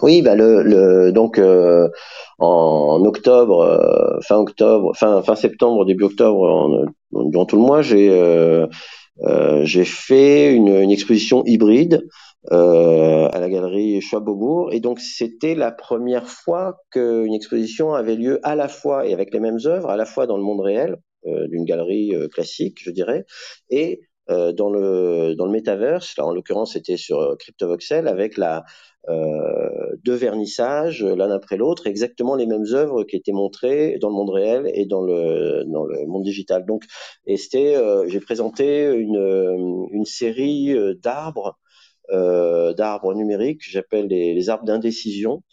[0.01, 1.87] Oui, bah le, le donc euh,
[2.39, 7.81] en, octobre, euh, fin octobre, fin fin septembre, début octobre, en, durant tout le mois,
[7.81, 8.67] j'ai euh,
[9.63, 12.05] j'ai fait une, une exposition hybride
[12.51, 18.39] euh, à la galerie Schwab-Beaubourg, et donc c'était la première fois qu'une exposition avait lieu
[18.43, 20.97] à la fois et avec les mêmes œuvres, à la fois dans le monde réel
[21.25, 23.25] euh, d'une galerie euh, classique, je dirais,
[23.69, 26.15] et euh, dans le dans le metaverse.
[26.17, 28.63] Là, en l'occurrence, c'était sur euh, CryptoVoxel avec la
[29.09, 34.15] euh, deux vernissages l'un après l'autre, exactement les mêmes œuvres qui étaient montrées dans le
[34.15, 36.65] monde réel et dans le dans le monde digital.
[36.65, 36.83] Donc,
[37.25, 37.75] et c'était,
[38.07, 41.57] j'ai présenté une une série d'arbres
[42.11, 45.43] d'arbres numériques que j'appelle les, arbres d'indécision.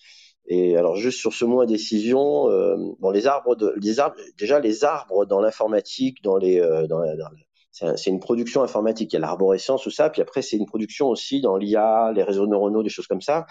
[0.47, 4.59] Et alors juste sur ce mot indécision, euh, bon les arbres de les arbres déjà
[4.59, 7.29] les arbres dans l'informatique, dans les euh, dans, la- dans
[7.73, 9.13] c'est une production informatique.
[9.13, 10.11] Il y a l'arborescence, tout ça.
[10.11, 13.47] Puis après, c'est une production aussi dans l'IA, les réseaux neuronaux, des choses comme ça.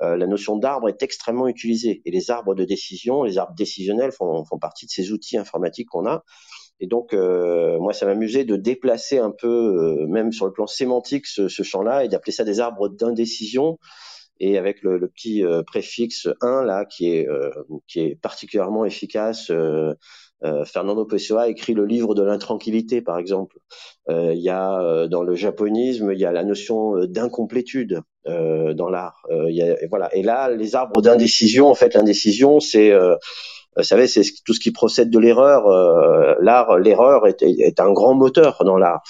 [0.00, 2.00] Euh, la notion d'arbre est extrêmement utilisée.
[2.04, 5.88] Et les arbres de décision, les arbres décisionnels font, font partie de ces outils informatiques
[5.88, 6.22] qu'on a.
[6.80, 9.48] Et donc, euh, moi, ça m'amusait de déplacer un peu,
[10.02, 13.78] euh, même sur le plan sémantique, ce, ce champ-là et d'appeler ça des arbres d'indécision.
[14.40, 17.50] Et avec le, le petit euh, préfixe 1 là, qui est, euh,
[17.86, 19.50] qui est particulièrement efficace.
[20.44, 23.56] Euh, Fernando Pessoa écrit le livre de l'intranquillité, par exemple.
[24.10, 28.02] Euh, Il y a euh, dans le japonisme, il y a la notion euh, d'incomplétude
[28.26, 29.22] euh, dans l'art.
[29.30, 30.14] Y a- et voilà.
[30.14, 32.92] Et là, les arbres d'indécision, en fait, l'indécision, c'est
[33.76, 35.66] vous savez, c'est ce- tout ce qui procède de l'erreur.
[36.40, 39.02] L'art, l'erreur est, est un grand moteur dans l'art.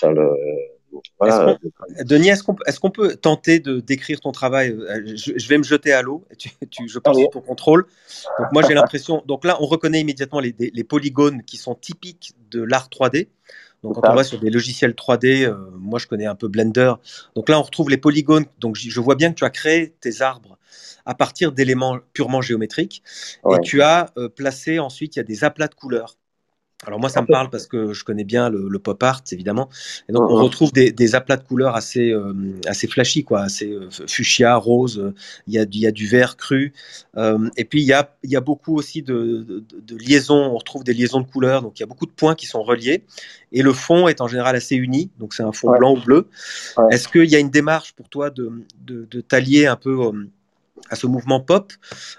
[1.18, 1.56] Voilà.
[2.04, 5.62] Denis, est-ce qu'on est peut tenter de décrire ton travail Euh, je, je vais me
[5.62, 7.86] jeter à l'eau, et tu, tu- je pense sous ton contrôle.
[8.38, 12.62] Donc moi j'ai l'impression, donc là on reconnaît immédiatement les, polygones qui sont typiques de
[12.62, 13.28] l'art 3D.
[13.82, 14.12] Donc quand Ça.
[14.12, 16.94] on va sur des logiciels 3D, euh, moi je connais un peu Blender.
[17.34, 18.46] Donc là on retrouve les polygones.
[18.58, 20.58] Donc je vois bien que tu as créé tes arbres
[21.06, 23.02] à partir d'éléments purement géométriques.
[23.44, 23.58] Ouais.
[23.58, 26.16] Et tu as euh, placé ensuite, il y a des aplats de couleurs.
[26.86, 29.68] Alors moi, ça me parle parce que je connais bien le, le pop art, évidemment.
[30.08, 30.42] Et donc, on Mhm.
[30.42, 32.32] retrouve des, des aplats de couleurs assez, euh,
[32.66, 34.98] assez flashy, quoi, assez euh, fuchsia, rose.
[34.98, 35.14] euh,
[35.46, 36.72] Il y, a, du- il y a du vert cru.
[37.56, 40.34] Et puis, il y a, il y a beaucoup aussi de, de, de liaisons.
[40.52, 41.62] On retrouve des liaisons de couleurs.
[41.62, 43.04] Donc, il y a beaucoup de points qui sont reliés.
[43.52, 45.10] Et le fond est en général assez uni.
[45.18, 45.78] Donc, c'est un fond Ouais.
[45.78, 46.28] blanc ou bleu.
[46.76, 46.84] Ouais.
[46.94, 48.50] Est-ce qu'il y a une démarche pour toi de,
[48.84, 49.94] de, de t'allier un peu
[50.90, 51.72] à ce mouvement pop,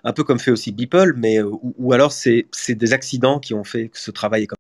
[0.03, 3.53] un peu comme fait aussi Beeple, mais, euh, ou, ou alors c'est des accidents qui
[3.53, 4.57] ont fait que ce travail est comme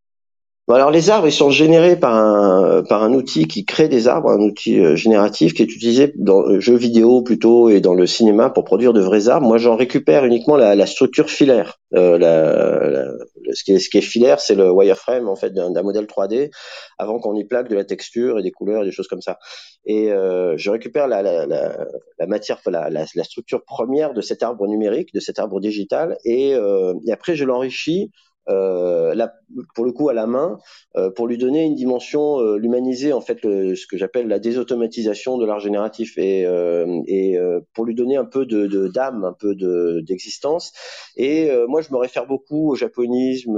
[0.73, 4.31] alors les arbres, ils sont générés par un par un outil qui crée des arbres,
[4.31, 8.07] un outil euh, génératif qui est utilisé dans le jeu vidéo plutôt et dans le
[8.07, 9.45] cinéma pour produire de vrais arbres.
[9.47, 11.77] Moi, j'en récupère uniquement la, la structure filaire.
[11.93, 13.11] Euh, la, la-
[13.53, 16.49] ce qui est ce qui est filaire, c'est le wireframe en fait d'un modèle 3D
[16.97, 19.37] avant qu'on y plaque de la texture et des couleurs et des choses comme ça.
[19.85, 25.19] Et euh, je récupère la, la, matière, la structure première de cet arbre numérique, de
[25.19, 28.11] cet arbre digital, et, euh, et après je l'enrichis.
[28.49, 29.33] Euh, là,
[29.73, 30.59] pour le coup à la main
[30.97, 34.39] euh, pour lui donner une dimension, euh, l'humaniser en fait, le- ce que j'appelle la
[34.39, 39.23] désautomatisation de l'art génératif et, euh, et euh, pour lui donner un peu de- d'âme,
[39.23, 40.73] un peu de d'existence.
[41.17, 43.57] Et euh, moi, je me réfère beaucoup au japonisme,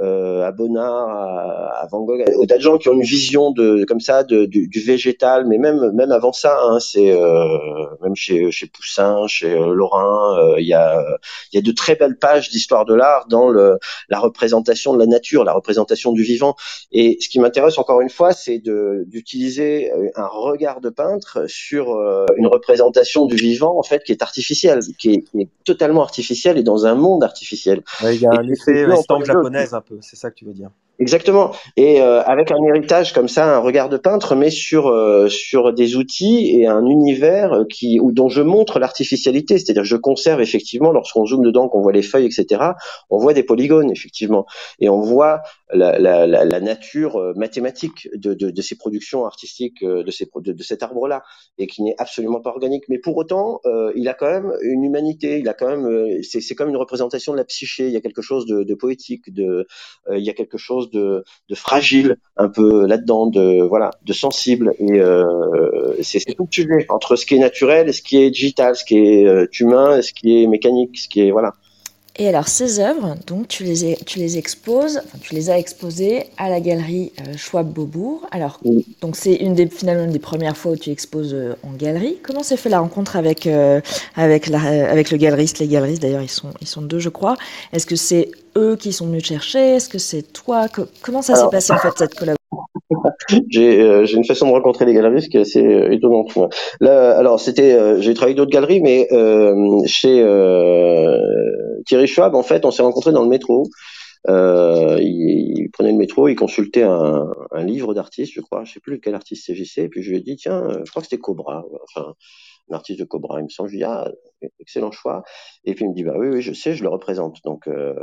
[0.00, 3.84] euh, à Bonnard, à, à Van Gogh, tas de gens qui ont une vision de
[3.84, 7.46] comme ça de, du, du végétal, mais même même avant ça, hein, c'est euh,
[8.02, 11.04] même chez chez Poussin, chez euh, Lorrain, euh, il y a
[11.52, 14.98] il y a de très belles pages d'histoire de l'art dans le la représentation de
[14.98, 16.54] la nature, la représentation du vivant.
[16.92, 21.44] Et ce qui m'intéresse encore une fois, c'est de d'utiliser euh, un regard de peintre
[21.46, 25.48] sur euh, une représentation du vivant en fait qui est artificielle, qui est, qui est
[25.64, 27.82] totalement artificielle et dans un monde artificiel.
[28.02, 30.70] Ouais, il y a Et un effet estampe japonaise c'est ça que tu veux dire.
[31.00, 31.52] Exactement.
[31.78, 35.72] Et euh, avec un héritage comme ça, un regard de peintre, mais sur euh, sur
[35.72, 40.92] des outils et un univers qui ou dont je montre l'artificialité, c'est-à-dire je conserve effectivement
[40.92, 42.72] lorsqu'on zoome dedans, qu'on voit les feuilles, etc.
[43.08, 44.44] On voit des polygones effectivement,
[44.78, 45.40] et on voit
[45.72, 50.10] la, la, la, la nature euh, mathématique de, de, de, ces productions artistiques, euh, de,
[50.10, 51.22] ces, de, cet arbre-là,
[51.58, 52.84] et qui n'est absolument pas organique.
[52.88, 56.20] Mais pour autant, euh, il a quand même une humanité, il a quand même, euh,
[56.22, 57.86] c'est, c'est comme une représentation de la psyché.
[57.86, 59.66] Il y a quelque chose de, poétique, de,
[60.08, 61.24] euh, il y a quelque chose de,
[61.54, 64.74] fragile un peu là-dedans, de voilà, de sensible.
[64.78, 65.00] Et
[66.02, 68.76] c'est, c'est tout le sujet entre ce qui est naturel et ce qui est digital,
[68.76, 71.52] ce qui est humain et ce qui est mécanique, ce qui est voilà.
[72.16, 76.24] Et alors ces œuvres, donc tu les, tu les exposes, enfin, tu les as exposées
[76.36, 78.26] à la galerie euh, Schwab Beaubourg.
[78.30, 78.84] Alors Oui.
[79.00, 82.18] donc c'est une des finalement une des premières fois où tu exposes euh, en galerie.
[82.22, 83.80] Comment s'est fait la rencontre avec euh,
[84.16, 87.36] avec la, avec le galeriste, les galeristes d'ailleurs ils sont ils sont deux je crois.
[87.72, 89.76] Est-ce que c'est eux qui sont venus te chercher?
[89.76, 90.68] Est-ce que c'est toi?
[90.68, 92.36] Que- Comment ça s'est passé en fait cette collaboration?
[93.48, 96.36] J'ai euh, une façon de rencontrer les galeristes qui est assez euh, étonnante.
[96.80, 101.18] Là, alors c'était, euh, j'ai travaillé d'autres galeries, mais euh, chez euh,
[101.86, 103.64] Thierry Schwab, en fait, on s'est rencontrés dans le métro.
[104.28, 108.74] Euh, il, il prenait le métro, il consultait un, un livre d'artiste, je crois, je
[108.74, 111.00] sais plus quel artiste s'agissait, et puis je lui ai dit tiens, euh, je crois
[111.02, 112.14] que c'était Cobra, enfin
[112.70, 113.68] un artiste de Cobra, il me semble.
[113.70, 114.10] Je lui ai dit ah,
[114.60, 115.22] excellent choix.
[115.64, 117.38] Et puis il me dit bah oui oui je sais, je le représente.
[117.44, 117.94] Donc euh,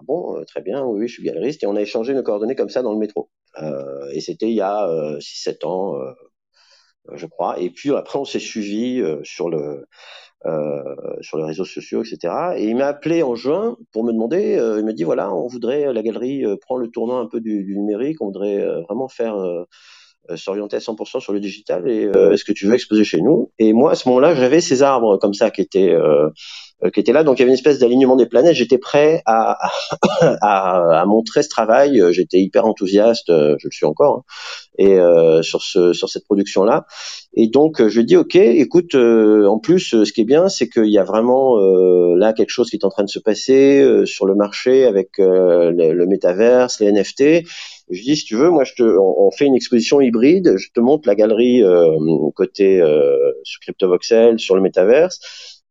[0.00, 1.62] ah bon, euh, très bien, oui, je suis galeriste.
[1.62, 3.30] Et on a échangé nos coordonnées comme ça dans le métro.
[3.62, 6.12] Euh, et c'était il y a euh, 6-7 ans, euh,
[7.14, 7.58] je crois.
[7.60, 9.86] Et puis après, on s'est suivi euh, sur le
[10.46, 10.82] euh,
[11.20, 12.54] sur les réseaux sociaux, etc.
[12.56, 14.56] Et il m'a appelé en juin pour me demander.
[14.56, 17.40] euh, il m'a dit voilà, on voudrait la galerie euh, prend le tournant un peu
[17.40, 18.20] du, numérique.
[18.20, 19.64] On voudrait euh, vraiment faire euh,
[20.30, 21.88] euh, s'orienter à 100% sur le digital.
[21.88, 23.50] Et euh, est-ce que tu veux exposer chez nous?
[23.58, 26.30] Et moi, à ce moment-là, j'avais ces arbres comme ça qui étaient euh, euh,
[26.92, 27.24] qui étaient là.
[27.24, 28.54] Donc il y avait une espèce d'alignement des planètes.
[28.54, 29.58] J'étais prêt à,
[30.42, 32.00] à, à montrer ce travail.
[32.00, 34.22] Euh, J'étais hyper enthousiaste, euh, je le suis encore, hein,
[34.78, 36.86] et euh, sur ce sur cette production là.
[37.34, 40.48] Et donc euh, je dit ok, écoute, euh, en plus euh, ce qui est bien,
[40.48, 43.18] c'est qu'il y a vraiment euh, là quelque chose qui est en train de se
[43.18, 47.44] passer euh, sur le marché avec euh, le, le métaverse, les NFT.
[47.90, 50.54] Je dis si tu veux, moi je te, on, on fait une exposition hybride.
[50.56, 51.86] Je te montre la galerie euh,
[52.34, 55.20] côté euh, sur CryptoVoxel, sur le métaverse.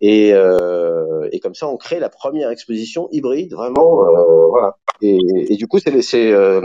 [0.02, 4.78] Et, euh, et comme ça, on crée la première exposition hybride, vraiment, euh, voilà.
[5.02, 5.18] Et,
[5.50, 6.62] et du coup, c'est, c'est, euh,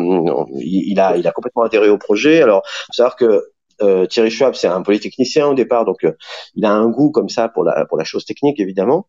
[0.59, 2.43] il, a, il a complètement adhéré au projet.
[2.43, 3.53] Alors, faut savoir que
[3.83, 6.13] euh, Thierry Schwab, c'est un polytechnicien au départ, donc euh,
[6.55, 9.09] il a un goût comme ça pour la, pour la chose technique, évidemment.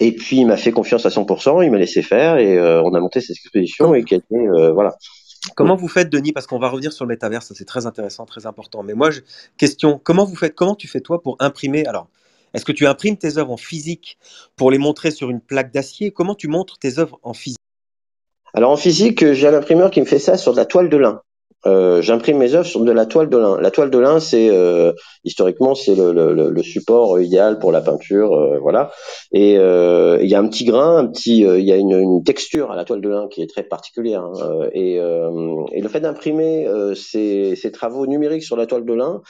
[0.00, 2.94] Et puis, il m'a fait confiance à 100%, il m'a laissé faire et euh, on
[2.94, 4.96] a monté cette exposition et qui a été, euh, voilà.
[5.54, 8.24] Comment vous faites, Denis Parce qu'on va revenir sur le métaverse, ça, c'est très intéressant,
[8.26, 8.82] très important.
[8.82, 9.20] Mais moi, je...
[9.58, 12.08] question, comment vous faites Comment tu fais toi pour imprimer Alors,
[12.56, 14.16] est-ce que tu imprimes tes œuvres en physique
[14.56, 16.10] pour les montrer sur une plaque d'acier?
[16.10, 17.60] Comment tu montres tes œuvres en physique?
[18.54, 20.88] Alors en physique, euh, j'ai un imprimeur qui me fait ça sur de la toile
[20.88, 21.20] de lin.
[21.66, 23.60] Euh, j'imprime mes œuvres sur de la toile de lin.
[23.60, 24.94] La toile de lin, c'est euh,
[25.24, 28.90] historiquement c'est le, support idéal pour la peinture, voilà.
[29.32, 33.02] Et il y a un petit grain, il y a une, texture à la toile
[33.02, 34.22] de lin qui est très particulière.
[34.22, 39.20] Hein, et, le fait d'imprimer ces, travaux numériques sur la toile de lin,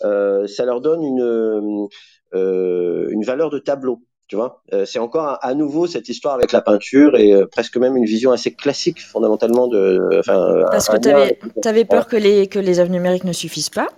[0.00, 1.88] ça leur donne une
[2.34, 4.00] une valeur de tableau.
[4.26, 7.76] Tu vois, euh, c'est encore à, nouveau cette histoire avec la peinture et euh, presque
[7.76, 10.18] même une vision assez classique fondamentalement de.
[10.18, 13.68] Enfin, Parce que tu avais, avais, peur que les que les œuvres numériques ne suffisent
[13.68, 13.88] pas.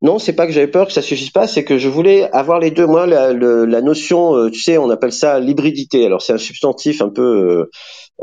[0.00, 2.60] Non, c'est pas que j'avais peur que ça suffise pas, c'est que je voulais avoir
[2.60, 2.86] les deux.
[2.86, 6.06] Moi, la, notion, euh, tu sais, on appelle ça l'hybridité.
[6.06, 7.68] Alors c'est un substantif un peu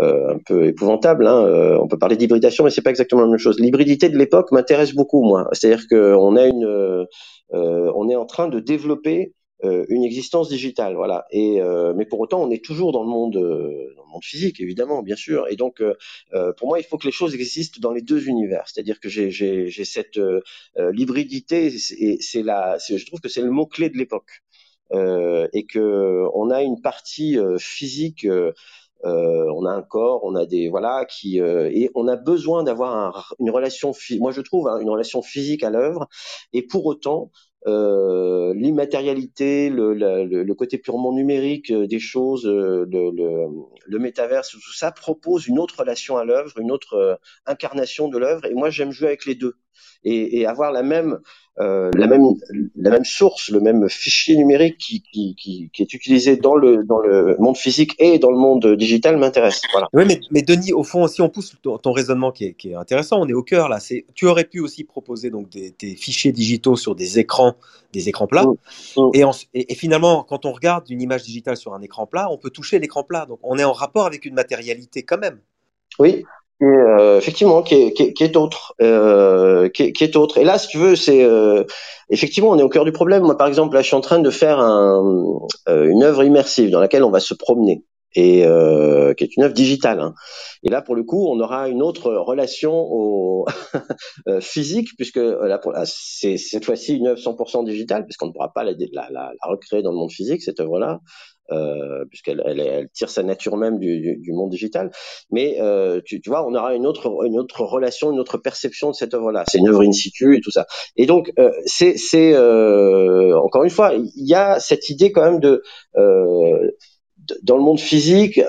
[0.01, 1.27] euh, un peu épouvantable.
[1.27, 1.45] Hein.
[1.45, 3.59] Euh, on peut parler d'hybridation, mais c'est pas exactement la même chose.
[3.59, 5.49] L'hybridité de l'époque m'intéresse beaucoup, moi.
[5.51, 7.05] C'est-à-dire qu'on a une,
[7.53, 11.25] euh, on est en train de développer euh, une existence digitale, voilà.
[11.31, 14.23] Et euh, mais pour autant, on est toujours dans le monde, euh, dans le monde
[14.23, 15.47] physique, évidemment, bien sûr.
[15.49, 18.63] Et donc, euh, pour moi, il faut que les choses existent dans les deux univers.
[18.67, 20.19] C'est-à-dire que j'ai, j'ai, cette
[20.77, 24.43] l'hybridité, et c'est la, je trouve que c'est le mot clé de l'époque,
[24.91, 28.27] et que on a une partie physique.
[29.05, 32.63] Euh, on a un corps, on a des voilà qui euh, et on a besoin
[32.63, 36.07] d'avoir un, une relation, moi je trouve hein, une relation physique à l'œuvre.
[36.53, 37.31] Et pour autant,
[37.67, 43.47] euh, l'immatérialité, le, côté purement numérique des choses, le, le,
[43.85, 48.17] le métaverse, tout ça propose une autre relation à l'œuvre, une autre euh, incarnation de
[48.17, 48.45] l'œuvre.
[48.45, 49.55] Et moi, j'aime jouer avec les deux
[50.03, 51.19] et, et avoir la même,
[51.59, 52.23] euh, la même,
[52.75, 56.83] la même source, le même fichier numérique qui, qui, qui, qui, est utilisé dans le,
[56.83, 59.61] dans le monde physique et dans le monde digital m'intéresse.
[59.71, 59.87] Voilà.
[59.93, 62.71] Oui, mais, mais, Denis, au fond, si on pousse ton, ton raisonnement qui est, qui
[62.71, 63.79] est, intéressant, on est au cœur là.
[63.79, 67.55] C'est, tu aurais pu aussi proposer donc des, des, fichiers digitaux sur des écrans,
[67.93, 68.43] des écrans plats.
[68.45, 69.01] Mmh.
[69.01, 69.09] Mmh.
[69.13, 72.27] Et, en, et, et, finalement, quand on regarde une image digitale sur un écran plat,
[72.29, 73.25] on peut toucher l'écran plat.
[73.25, 75.39] Donc, on est en rapport avec une matérialité quand même.
[75.99, 76.25] Oui,
[76.61, 80.15] est, euh, effectivement qui est, qui est, qui est autre, euh, qui, est, qui est
[80.15, 80.37] autre.
[80.37, 81.63] Et là, si tu veux, c'est euh,
[82.09, 83.23] effectivement on est au cœur du problème.
[83.23, 85.03] Moi, par exemple, là, je suis en train de faire un,
[85.69, 87.83] euh, une œuvre immersive dans laquelle on va se promener
[88.15, 89.99] et euh, qui est une œuvre digitale.
[89.99, 90.13] Hein.
[90.63, 93.45] Et là, pour le coup, on aura une autre relation au
[94.27, 98.63] euh, physique, puisque là, c'est cette fois-ci une œuvre 100% digitale, puisqu'on ne pourra pas
[98.63, 101.01] la, la, la, la, recréer dans le monde physique cette œuvre-là
[101.51, 104.91] euh, puisqu'elle elle, elle, tire sa nature même du, du, du monde digital.
[105.31, 108.89] Mais euh, tu, tu, vois, on aura une autre, une autre relation, une autre perception
[108.89, 109.43] de cette œuvre-là.
[109.47, 110.65] C'est une œuvre in situ et tout ça.
[110.97, 115.23] Et donc, euh, c'est, c'est euh, encore une fois, il y a cette idée quand
[115.23, 115.61] même de
[115.97, 116.71] euh,
[117.41, 118.39] dans le monde physique,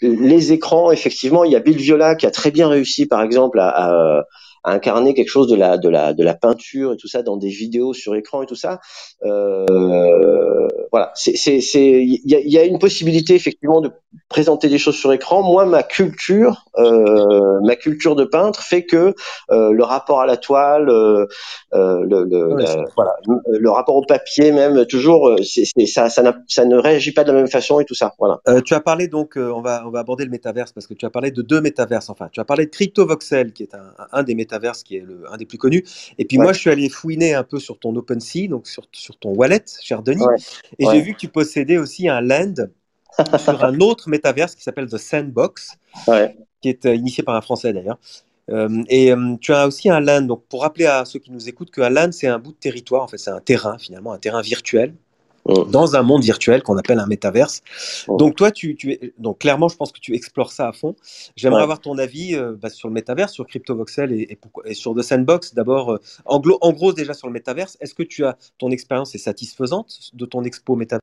[0.00, 3.60] les écrans, effectivement, il y a Bill Viola qui a très bien réussi, par exemple,
[3.60, 4.24] à, à,
[4.64, 7.36] à incarner quelque chose de la de la de la peinture et tout ça dans
[7.36, 8.80] des vidéos sur écran et tout ça.
[9.24, 13.90] Euh, voilà, c'est c'est il y a, y a, une possibilité effectivement de
[14.28, 15.42] présenter des choses sur écran.
[15.42, 19.14] Moi, ma culture, euh, ma culture de peintre fait que
[19.50, 21.26] euh, le rapport à la toile, euh,
[21.72, 23.12] le le, ouais, la, voilà,
[23.46, 25.36] le rapport au papier même toujours,
[25.86, 28.12] ça ça, ça ne réagit pas de la même façon et tout ça.
[28.18, 28.40] Voilà.
[28.64, 31.10] Tu as parlé donc, on va on va aborder le métaverse parce que tu as
[31.10, 32.10] parlé de deux métaverses.
[32.10, 35.24] Enfin, tu as parlé de CryptoVoxel qui est un, un des métaverses qui est le,
[35.30, 35.84] un des plus connus.
[36.18, 36.44] Et puis ouais.
[36.44, 39.64] moi, je suis allé fouiner un peu sur ton OpenSea, donc sur, sur ton wallet,
[39.82, 40.36] cher Denis, ouais.
[40.78, 42.54] et j'ai vu que tu possédais aussi un land
[43.38, 45.76] sur un autre métaverse qui s'appelle The Sandbox,
[46.60, 47.98] qui est euh, initié par un Français d'ailleurs.
[48.50, 51.48] Euh, et euh, tu as aussi un LAN, donc pour rappeler à ceux qui nous
[51.48, 54.18] écoutent qu'un LAN c'est un bout de territoire, en fait c'est un terrain finalement, un
[54.18, 54.94] terrain virtuel
[55.46, 57.62] dans un monde virtuel qu'on appelle un métaverse.
[58.08, 60.96] Donc toi, tu, tu es, donc clairement, je pense que tu explores ça à fond.
[61.36, 61.62] J'aimerais ouais.
[61.64, 65.54] avoir ton avis euh, bah, sur le métaverse, sur CryptoVoxel et, et, sur The Sandbox.
[65.54, 69.18] D'abord, en, en, gros déjà sur le métaverse, est-ce que tu as ton expérience est
[69.18, 71.02] satisfaisante de ton expo métaverse?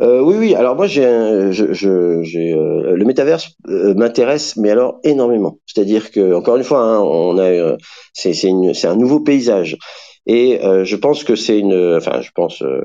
[0.00, 0.54] Euh, oui, oui.
[0.54, 1.02] Alors moi, j'ai,
[1.52, 5.58] je, je, euh, le métaverse euh, m'intéresse, mais alors énormément.
[5.66, 7.76] C'est-à-dire que, encore une fois, hein, on a,
[8.12, 9.76] c'est, c'est, c'est un nouveau paysage.
[10.26, 12.80] Et euh, je pense que c'est une, enfin, je pense, euh,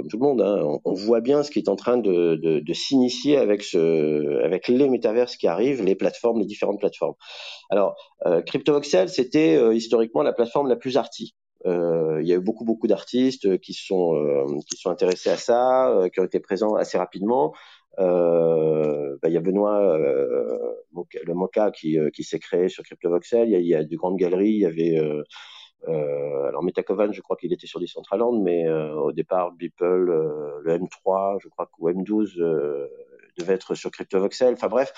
[0.00, 2.60] comme tout le monde, hein, on, voit bien ce qui est en train de, de,
[2.60, 7.14] de, s'initier avec ce, avec les métaverses qui arrivent, les plateformes, les différentes plateformes.
[7.70, 7.94] Alors,
[8.26, 11.34] euh, CryptoVoxel, c'était euh, historiquement la plateforme la plus arty.
[11.66, 16.08] Euh, il y a eu beaucoup beaucoup d'artistes qui sont qui sont intéressés à ça,
[16.12, 17.54] qui ont été présents assez rapidement.
[17.98, 20.58] Euh, bah, il y a Benoît euh,
[21.24, 23.48] le Moka qui, qui s'est créé sur CryptoVoxel.
[23.48, 24.52] Il y y a de grandes galeries.
[24.52, 24.98] Il y avait
[25.88, 30.60] euh, alors Metacovan, je crois qu'il était sur Decentraland, mais euh, au départ, Beeple, euh,
[30.62, 32.36] le M3, je crois que le M12
[33.38, 34.54] devait être sur CryptoVoxel.
[34.54, 34.92] Enfin bref.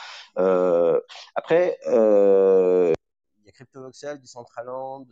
[1.35, 1.79] après,
[3.43, 5.07] il y a CryptoVoxel, Decentraland,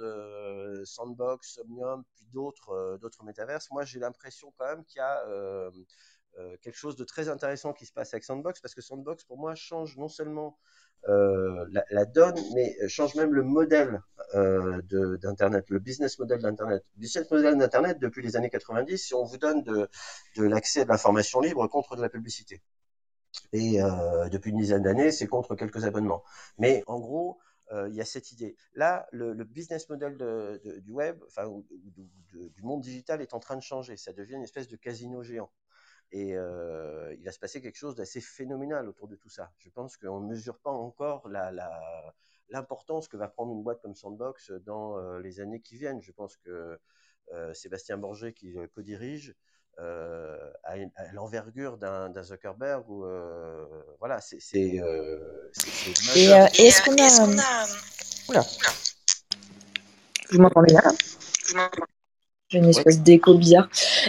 [0.84, 3.70] Sandbox, Somnium, puis d'autres d'autres métaverses.
[3.70, 5.22] Moi, j'ai l'impression quand même qu'il y a
[6.38, 9.36] euh, quelque chose de très intéressant qui se passe avec Sandbox, parce que Sandbox, pour
[9.36, 10.56] moi, change non seulement
[11.08, 14.00] euh, la, la, donne, mais change même le modèle
[14.34, 14.80] euh,
[15.18, 16.84] d'Internet, le business model d'Internet.
[16.94, 19.88] Le business model d'Internet, depuis les années 90, si on vous donne de,
[20.36, 22.62] de l'accès à l'information libre contre de la publicité.
[23.52, 26.22] Et euh, depuis une dizaine d'années, c'est contre quelques abonnements.
[26.58, 28.56] Mais en gros, euh, il y a cette idée.
[28.74, 33.56] Là, le, business model de, de, du web, enfin, du monde digital est en train
[33.56, 33.96] de changer.
[33.96, 35.50] Ça devient une espèce de casino géant.
[36.12, 39.52] Et euh, il va se passer quelque chose d'assez phénoménal autour de tout ça.
[39.58, 41.28] Je pense qu'on ne mesure pas encore
[42.48, 46.02] l'importance que va prendre une boîte comme Sandbox dans euh, les années qui viennent.
[46.02, 46.80] Je pense que
[47.32, 49.36] euh, Sébastien Borget, qui co-dirige,
[49.78, 53.64] euh, à, à l'envergure d'un, Zuckerberg ou euh,
[53.98, 55.18] voilà c'est c'est, euh,
[56.14, 57.66] et, est-ce qu'on a, est-ce qu'on a...
[58.28, 58.44] Oula.
[60.30, 60.82] vous m'entendez là?
[62.50, 63.02] J'ai une espèce oui.
[63.02, 63.68] d'écho bizarre.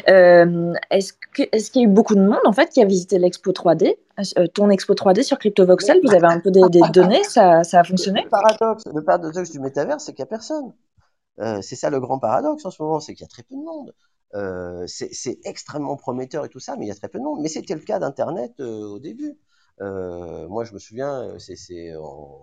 [0.09, 2.85] Euh, est-ce, que, est-ce qu'il y a eu beaucoup de monde en fait qui a
[2.85, 3.97] visité l'expo 3D,
[4.37, 7.81] euh, ton expo 3D sur CryptoVoxel Vous avez un peu des, des données, ça, ça,
[7.81, 8.23] a fonctionné?
[8.23, 10.73] Le paradoxe, le paradoxe du métavers, c'est qu'il n'y a personne.
[11.39, 13.55] Euh, c'est ça le grand paradoxe en ce moment, c'est qu'il y a très peu
[13.55, 13.93] de monde.
[14.33, 17.41] Euh, c'est, extrêmement prometteur et tout ça, mais il y a très peu de monde.
[17.41, 19.37] Mais c'était le cas d'Internet euh, au début.
[19.81, 22.39] Euh, moi, je me souviens, c'est, on,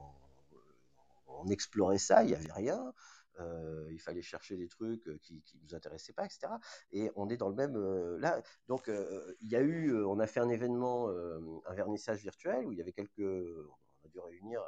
[1.29, 2.93] on, explorait ça, il n'y avait rien.
[3.41, 6.49] Euh, il fallait chercher des trucs qui, qui nous intéressaient pas, etc.
[6.93, 8.43] Et on est dans le même euh, là.
[8.67, 12.73] Donc euh, il y a eu, on a fait un événement, un vernissage virtuel où
[12.73, 14.61] il y avait quelques, on a dû réunir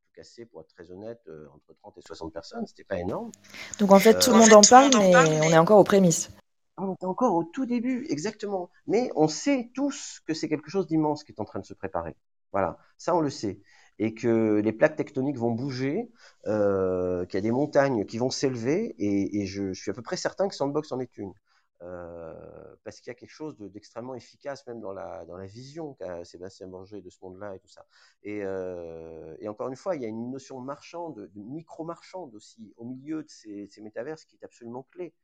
[0.00, 1.20] tout casser pour être très honnête
[1.52, 2.66] entre 30 et 60 personnes.
[2.66, 3.30] C'était pas énorme.
[3.78, 6.30] Donc en fait tout le monde en parle, mais on est encore aux prémices.
[6.76, 8.70] On est encore au tout début, exactement.
[8.86, 11.74] Mais on sait tous que c'est quelque chose d'immense qui est en train de se
[11.74, 12.16] préparer.
[12.52, 13.60] Voilà, ça on le sait
[14.00, 16.10] et que les plaques tectoniques vont bouger,
[16.48, 20.02] euh, qu'il y a des montagnes qui vont s'élever, et, et je, suis à peu
[20.02, 21.32] près certain que Sandbox en est une.
[21.82, 22.34] euh,
[22.84, 25.94] parce qu'il y a quelque chose de- d'extrêmement efficace même dans la, dans la vision
[25.94, 27.86] qu'a Sébastien Borgé de ce monde-là et tout ça.
[28.22, 32.72] Et, euh, et encore une fois, il y a une notion marchande, de micro-marchande aussi,
[32.76, 35.14] au milieu de ces, ces métaverses qui est absolument clé.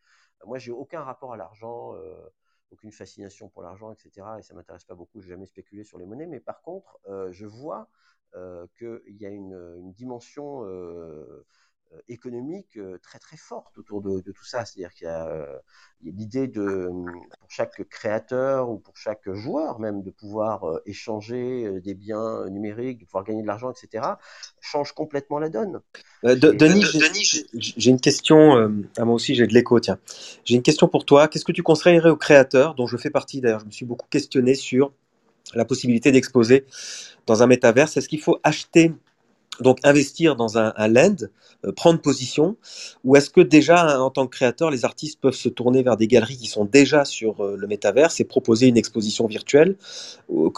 [0.47, 2.15] Moi, j'ai aucun rapport à l'argent, euh,
[2.71, 4.39] aucune fascination pour l'argent, etc.
[4.39, 6.27] Et ça m'intéresse pas beaucoup, j'ai jamais spéculé sur les monnaies.
[6.27, 7.89] Mais par contre, euh, je vois
[8.35, 10.65] euh, qu'il y a une, dimension
[12.09, 14.65] économique euh, très très forte autour de, de tout ça.
[14.65, 15.59] C'est-à-dire qu'il y a, euh,
[16.03, 16.89] l'idée de,
[17.41, 22.49] pour chaque créateur ou pour chaque joueur même, de pouvoir euh, échanger euh, des biens
[22.49, 24.19] numériques, de pouvoir gagner de l'argent, etc.,
[24.61, 25.81] change complètement la donne.
[26.25, 26.89] Euh, De- Et- Denis, De-
[27.25, 28.57] j'ai- j'ai une question.
[28.57, 28.69] euh,
[28.99, 29.81] ah, moi aussi, j'ai de l'écho.
[29.81, 29.99] Tiens,
[30.45, 31.29] j'ai une question pour toi.
[31.29, 34.07] Qu'est-ce que tu conseillerais aux créateurs, dont je fais partie d'ailleurs Je me suis beaucoup
[34.11, 34.93] questionné sur
[35.55, 36.67] la possibilité d'exposer
[37.27, 37.97] dans un métaverse?
[37.97, 38.93] Est-ce qu'il faut acheter,
[39.61, 41.17] donc investir dans un, land,
[41.65, 42.57] euh, prendre position,
[43.05, 46.07] ou est-ce que déjà, en tant que créateur, les artistes peuvent se tourner vers des
[46.07, 49.77] galeries qui sont déjà sur euh, le métaverse et proposer une exposition virtuelle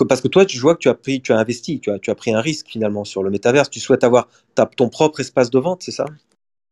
[0.09, 2.33] Parce que toi, tu vois que tu as pris, tu as investi, tu as, pris
[2.33, 3.71] un risque finalement sur le métaverse.
[3.71, 4.29] Tu souhaites avoir
[4.77, 6.05] ton propre espace de vente, c'est ça?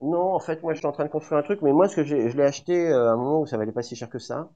[0.03, 1.97] Non, en fait, moi, je suis en train de construire un truc, mais moi, ce
[1.97, 4.19] que je l'ai acheté euh, à un moment où ça valait pas si cher que
[4.19, 4.51] ça,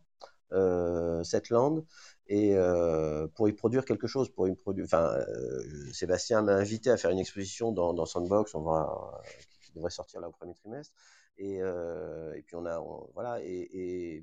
[1.25, 1.83] cette land,
[2.27, 4.85] et euh, pour y produire quelque chose, pour y produire.
[4.87, 9.23] Enfin, euh, Sébastien m'a invité à faire une exposition dans, Sandbox, on va,
[9.63, 10.95] qui devrait sortir là au premier trimestre,
[11.37, 12.83] et, euh, puis on a,
[13.15, 14.23] voilà, et, et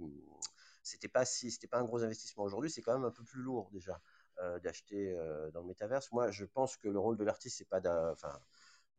[0.83, 3.41] c'était pas si, c'était pas un gros investissement aujourd'hui, c'est quand même un peu plus
[3.41, 4.01] lourd déjà
[4.39, 6.11] euh, d'acheter euh, dans le métaverse.
[6.11, 7.79] Moi, je pense que le rôle de l'artiste, c'est pas
[8.11, 8.39] enfin,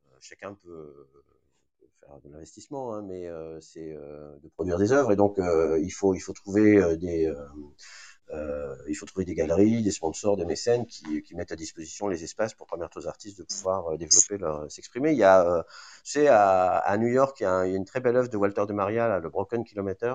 [0.07, 1.09] euh, chacun peut
[2.00, 5.78] faire de l'investissement, hein, mais euh, c'est euh, de produire des œuvres et donc euh,
[5.80, 7.32] il faut il faut trouver euh, des
[8.30, 11.56] euh, euh, il faut trouver des galeries, des sponsors, des mécènes qui, qui mettent à
[11.56, 15.12] disposition les espaces pour permettre aux artistes de pouvoir euh, développer leur s'exprimer.
[15.12, 15.62] Il y a euh,
[16.28, 19.08] à, à New York il y, a une très belle œuvre de Walter de Maria,
[19.08, 20.14] là, le Broken Kilometer.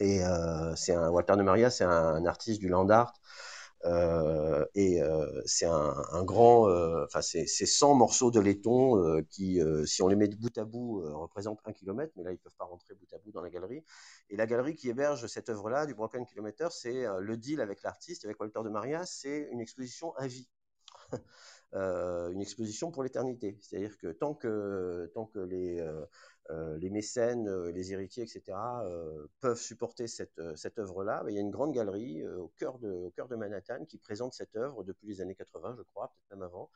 [0.00, 5.02] Et euh, c'est un Walter de Maria, c'est un, artiste du land art euh, et
[5.02, 9.84] euh, c'est un, grand, euh, enfin c'est c'est 100 morceaux de laiton euh, qui, euh,
[9.86, 12.54] si on les met bout à bout, euh, représentent un kilomètre, mais là ils peuvent
[12.58, 13.84] pas rentrer bout à bout dans la galerie.
[14.28, 17.82] Et la galerie qui héberge cette œuvre-là, du Broken Kilometer, c'est euh, le deal avec
[17.82, 20.48] l'artiste, avec Walter de Maria, c'est une exposition à vie.
[21.74, 23.58] Euh, une exposition pour l'éternité.
[23.60, 26.06] C'est-à-dire que tant que, tant que les, euh, euh,
[26.78, 28.42] les mécènes, euh, les héritiers, etc.,
[28.84, 32.48] euh, peuvent supporter cette, euh, cette œuvre-là, il y a une grande galerie euh, au,
[32.56, 35.82] cœur de, au cœur de Manhattan qui présente cette œuvre depuis les années 80, je
[35.82, 36.70] crois, peut-être même avant.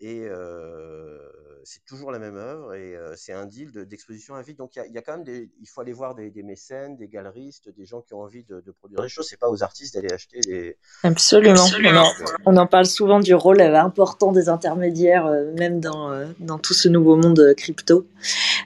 [0.00, 1.18] Et euh,
[1.64, 4.54] c'est toujours la même œuvre et euh, c'est un deal de- d'exposition à vie.
[4.54, 6.30] Donc il y a, il y a quand même des, il faut aller voir des,
[6.30, 9.26] des mécènes, des galeristes, des gens qui ont envie de, de produire des choses.
[9.28, 10.76] C'est pas aux artistes d'aller acheter des.
[11.02, 11.54] Absolument.
[11.54, 12.06] Absolument.
[12.46, 16.12] On, en, on en parle souvent du rôle euh, important des intermédiaires, euh, même dans,
[16.12, 18.06] euh, dans tout ce nouveau monde crypto.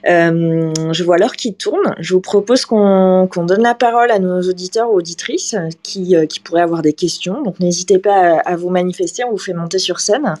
[0.05, 1.95] Je vois l'heure qui tourne.
[1.97, 6.39] Je vous propose qu'on qu'on donne la parole à nos auditeurs ou auditrices qui, qui
[6.41, 7.41] pourraient avoir des questions.
[7.41, 10.35] Donc n'hésitez pas à, à vous manifester, on vous fait monter sur scène.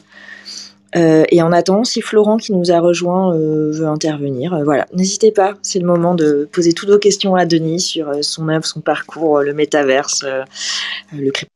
[0.95, 4.85] Euh, et en attendant, si Florent qui nous a rejoint euh, veut intervenir, euh, voilà,
[4.93, 5.55] n'hésitez pas.
[5.61, 9.41] C'est le moment de poser toutes vos questions à Denis sur son œuvre, son parcours,
[9.41, 10.23] le métaverse,
[11.11, 11.49] le crypto.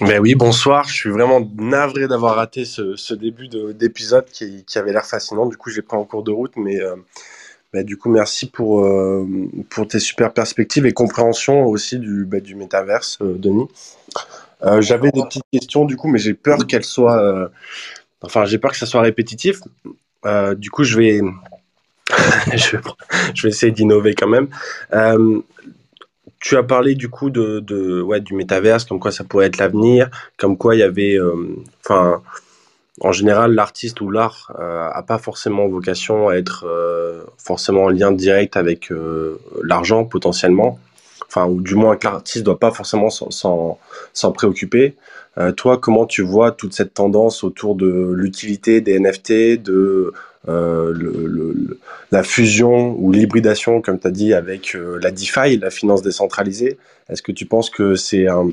[0.00, 0.86] Ben oui, bonsoir.
[0.88, 5.46] Je suis vraiment navré d'avoir raté ce, début de- d'épisode qui, avait l'air fascinant.
[5.46, 6.78] Du coup, j'ai pris en cours de route, mais
[7.72, 8.86] ben, du coup, merci pour,
[9.70, 13.68] pour tes super perspectives et compréhension aussi du, ben, du métaverse, Denis.
[14.64, 17.48] Euh, J'avais des petites questions, du coup, mais j'ai peur qu'elles soient, euh,
[18.22, 19.60] enfin, j'ai peur que ça soit répétitif.
[20.24, 21.20] Euh, du coup, je vais,
[22.54, 22.76] je
[23.42, 24.48] vais, essayer d'innover quand même.
[26.40, 29.58] Tu as parlé du coup de, de ouais, du métaverse, comme quoi ça pourrait être
[29.58, 31.18] l'avenir, comme quoi il y avait,
[31.84, 32.22] enfin,
[33.00, 37.88] en général, l'artiste ou l'art euh, a pas forcément vocation à être euh, forcément en
[37.90, 40.78] lien direct avec euh, l'argent potentiellement,
[41.36, 43.78] enfin, ou du moins que l'artiste doit pas forcément s'en-
[44.34, 44.94] préoccuper.
[45.38, 50.14] Euh, toi, comment tu vois toute cette tendance autour de l'utilité des NFT, de
[50.48, 51.76] euh,
[52.10, 56.78] la fusion ou l'hybridation, comme tu as dit, avec euh, la DeFi, la finance décentralisée?
[57.10, 58.52] Est-ce que tu penses que c'est un,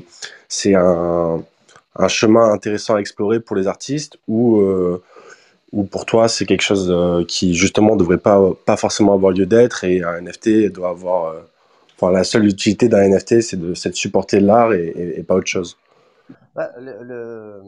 [2.08, 4.62] chemin intéressant à explorer pour les artistes ou,
[5.72, 6.92] ou pour toi c'est quelque chose
[7.26, 11.34] qui justement devrait pas, pas forcément avoir lieu d'être et un NFT doit avoir...
[11.96, 15.78] Enfin, la seule utilité d'un NFT, c'est de, de supporter l'art et, pas autre chose.
[16.54, 17.60] Bah, le,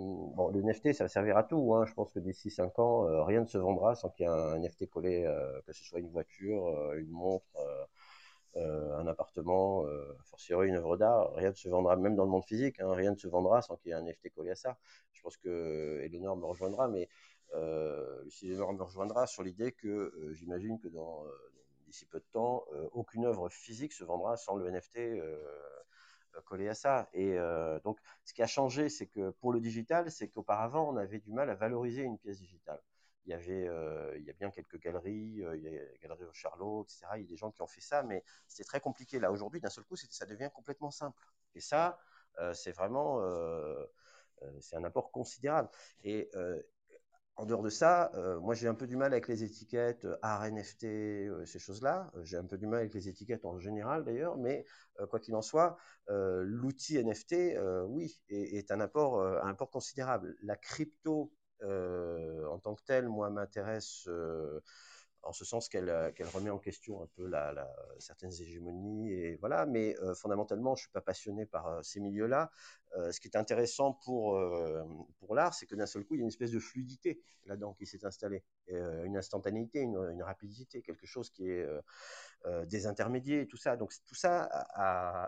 [0.54, 1.74] NFT, ça va servir à tout.
[1.74, 1.84] Hein.
[1.86, 4.32] Je pense que d'ici 5 ans, euh, rien ne se vendra sans qu'il y ait
[4.32, 7.46] un NFT collé, euh, que ce soit une voiture, euh, une montre,
[8.98, 9.84] un appartement,
[10.30, 11.34] fortiori une œuvre d'art.
[11.34, 13.76] Rien ne se vendra, même dans le monde physique, hein, rien ne se vendra sans
[13.76, 14.78] qu'il y ait un NFT collé à ça.
[15.12, 17.06] Je pense que Eleonore me rejoindra, mais
[17.54, 21.24] euh, Eleonore me rejoindra sur l'idée que j'imagine que dans,
[21.86, 25.38] d'ici peu de temps, euh, aucune œuvre physique se vendra sans le NFT euh,
[26.44, 27.08] collé à ça.
[27.12, 30.96] Et euh, donc, ce qui a changé, c'est que pour le digital, c'est qu'auparavant, on
[30.96, 32.80] avait du mal à valoriser une pièce digitale.
[33.24, 33.68] Il y avait,
[34.18, 37.06] il y a bien quelques galeries, il y a galerie au Charlot, etc.
[37.16, 39.18] Il y a des gens qui ont fait ça, mais c'était très compliqué.
[39.18, 41.20] Là, aujourd'hui, d'un seul coup, ça devient complètement simple.
[41.56, 41.98] Et ça,
[42.52, 43.20] c'est vraiment,
[44.60, 45.68] c'est un apport considérable.
[46.04, 46.30] Et
[47.36, 50.16] en dehors de ça, euh, moi j'ai un peu du mal avec les étiquettes euh,
[50.22, 52.10] art NFT, euh, ces choses-là.
[52.22, 54.64] J'ai un peu du mal avec les étiquettes en général d'ailleurs, mais
[55.10, 55.76] quoi qu'il en soit,
[56.08, 60.36] l'outil NFT, oui, est, est, un apport, un apport considérable.
[60.42, 61.30] La crypto
[61.62, 64.08] en tant que telle, moi, m'intéresse
[65.22, 67.30] en ce sens qu'elle qu'elle remet en question un peu
[67.98, 72.50] certaines hégémonies et voilà mais fondamentalement je suis pas passionné par ces milieux-là.
[73.10, 74.38] Ce qui est intéressant pour
[75.34, 77.86] l'art c'est que d'un seul coup il y a une espèce de fluidité là-dedans qui
[77.86, 78.44] s'est installée.
[78.68, 81.66] Une instantanéité une, rapidité quelque chose qui est
[82.44, 83.76] et tout ça.
[83.76, 84.48] Donc tout ça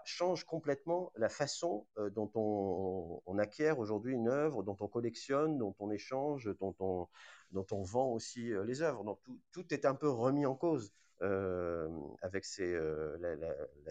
[0.04, 5.74] change complètement la façon dont on, on acquiert aujourd'hui une œuvre dont on collectionne dont
[5.78, 7.08] on échange dont on
[7.52, 9.04] dont on vend aussi euh, les œuvres.
[9.04, 10.92] Donc tout, tout, est un peu remis en cause
[11.22, 11.88] euh,
[12.22, 13.16] avec ces, euh,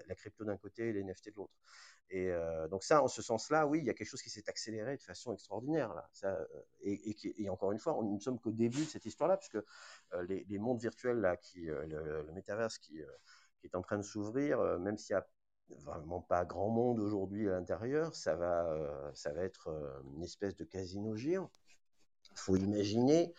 [0.07, 1.53] la, crypto d'un côté et les NFT de l'autre.
[2.09, 2.31] Et
[2.71, 5.03] donc ça, en ce sens-là, oui, il y a quelque chose qui s'est accéléré de
[5.03, 5.93] façon extraordinaire.
[5.93, 6.09] Là.
[6.79, 9.57] Et, et, encore une fois, nous ne sommes qu'au début de cette histoire-là, puisque
[10.29, 13.01] les, mondes virtuels, là, qui, le, le qui,
[13.59, 15.27] qui, est en train de s'ouvrir, même s'il y a
[15.83, 19.67] vraiment pas grand monde aujourd'hui à l'intérieur, ça va, ça va être
[20.15, 21.51] une espèce de casino géant
[22.39, 23.33] faut imaginer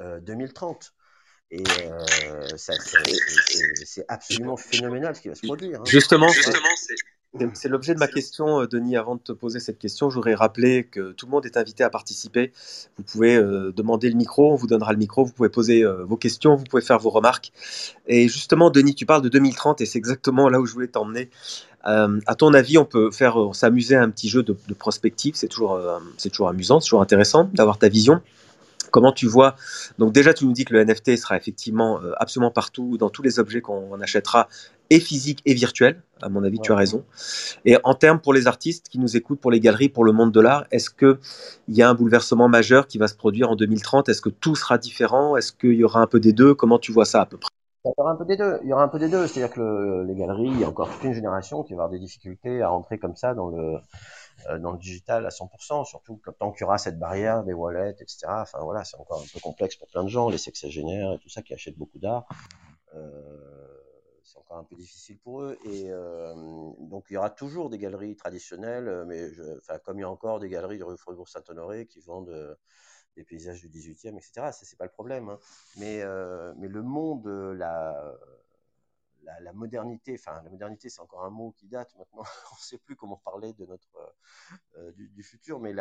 [0.00, 0.92] euh, 2030.
[1.50, 5.80] Et euh, c'est absolument phénoménal ce qui va se produire.
[5.80, 5.84] Hein.
[5.86, 6.28] Justement,
[7.54, 8.96] c'est l'objet de ma question, euh, Denis.
[8.96, 11.82] Avant de te poser cette question, je voudrais rappeler que tout le monde est invité
[11.82, 12.52] à participer.
[12.96, 16.04] Vous pouvez euh, demander le micro, on vous donnera le micro, vous pouvez poser euh,
[16.04, 17.52] vos questions, vous pouvez faire vos remarques.
[18.06, 21.30] Et justement, Denis, tu parles de 2030 et c'est exactement là où je voulais t'emmener.
[21.86, 25.34] Euh, à ton avis, on peut faire s'amuser à un petit jeu de, de prospective.
[25.34, 28.20] C'est toujours, euh, c'est toujours amusant, c'est toujours intéressant d'avoir ta vision.
[28.94, 29.56] Comment tu vois
[29.98, 33.22] Donc déjà, tu nous dis que le NFT sera effectivement euh, absolument partout, dans tous
[33.22, 34.46] les objets qu'on achètera,
[34.88, 36.00] et physique et virtuel.
[36.22, 36.62] À mon avis, ouais.
[36.62, 37.04] tu as raison.
[37.64, 40.30] Et en termes pour les artistes qui nous écoutent, pour les galeries, pour le monde
[40.30, 41.18] de l'art, est-ce qu'il
[41.66, 44.78] y a un bouleversement majeur qui va se produire en 2030 Est-ce que tout sera
[44.78, 45.36] différent?
[45.36, 46.54] Est-ce qu'il y aura un peu des deux?
[46.54, 47.50] Comment tu vois ça à peu près?
[47.84, 48.60] Il y aura un peu des deux.
[48.62, 49.26] Il y aura un peu des deux.
[49.26, 51.90] C'est-à-dire que le, les galeries, il y a encore toute une génération qui va avoir
[51.90, 53.78] des difficultés à rentrer comme ça dans le
[54.60, 58.26] dans le digital à 100%, surtout tant qu'il y aura cette barrière des wallets, etc.
[58.28, 61.28] Enfin voilà, c'est encore un peu complexe pour plein de gens, les sexagénaires et tout
[61.28, 62.26] ça qui achètent beaucoup d'art.
[62.94, 63.64] Euh,
[64.24, 65.58] c'est encore un peu difficile pour eux.
[65.64, 66.34] Et euh,
[66.80, 70.10] donc il y aura toujours des galeries traditionnelles, mais je, enfin, comme il y a
[70.10, 72.54] encore des galeries de rue Faubourg-Saint-Honoré qui vendent euh,
[73.16, 74.32] des paysages du 18e, etc.
[74.34, 75.28] Ça, c'est pas le problème.
[75.28, 75.38] Hein.
[75.76, 78.16] Mais, euh, mais le monde, la,
[79.40, 82.22] la, modernité, enfin la modernité c'est encore un mot qui date maintenant,
[82.52, 84.14] on ne sait plus comment parler de notre
[84.76, 85.74] euh, du, du, futur, mais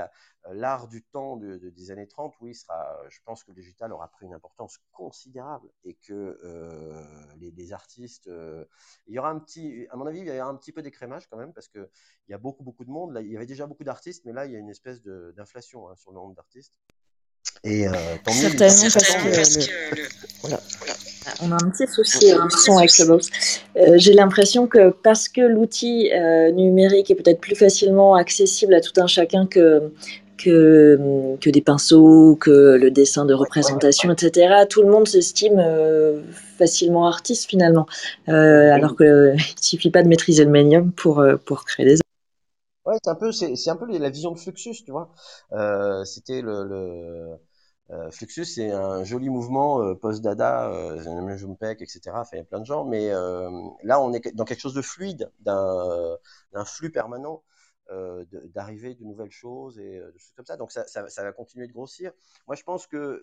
[0.51, 3.91] l'art du temps de, de, des années 30, oui, sera, je pense que le digital
[3.91, 7.03] aura pris une importance considérable et que euh,
[7.37, 8.65] les, artistes, euh,
[9.07, 11.27] il y aura un petit, à mon avis, il y aura un petit peu d'écrémage
[11.27, 11.89] quand même parce que
[12.27, 13.13] il y a beaucoup beaucoup de monde.
[13.13, 15.89] Là, il y avait déjà beaucoup d'artistes, mais là il y a une espèce d'inflation
[15.89, 16.77] hein, sur le nombre d'artistes.
[17.63, 17.91] Et euh,
[18.25, 20.01] tant Certainement, parce, que, parce que le...
[20.41, 20.59] voilà.
[20.79, 20.93] Voilà.
[21.41, 23.29] On a un petit souci un son avec Clubhouse.
[23.77, 28.81] Euh, J'ai l'impression que parce que l'outil euh, numérique est peut-être plus facilement accessible à
[28.81, 29.91] tout un chacun que,
[30.37, 36.21] que, que des pinceaux, que le dessin de représentation, etc., tout le monde s'estime euh,
[36.57, 37.85] facilement artiste finalement.
[38.29, 41.97] Euh, alors qu'il ne suffit pas de maîtriser le médium pour, euh, pour créer des
[42.86, 45.09] Ouais, c'est un peu, c'est un peu la vision de Fluxus, tu vois.
[45.53, 47.38] Euh, C'était le, le
[47.91, 52.21] euh, Fluxus, c'est un joli mouvement euh, post-dada, euh, Jumpek, etc.
[52.21, 53.49] Enfin, il y a plein de gens, mais euh,
[53.84, 56.17] là, on est dans quelque chose de fluide, d'un
[56.65, 57.43] flux permanent
[57.91, 60.57] euh, d'arriver de, de, nouvelles choses et de choses comme ça.
[60.57, 62.11] Donc, ça, ça, ça, va continuer de grossir.
[62.47, 63.21] Moi, je pense que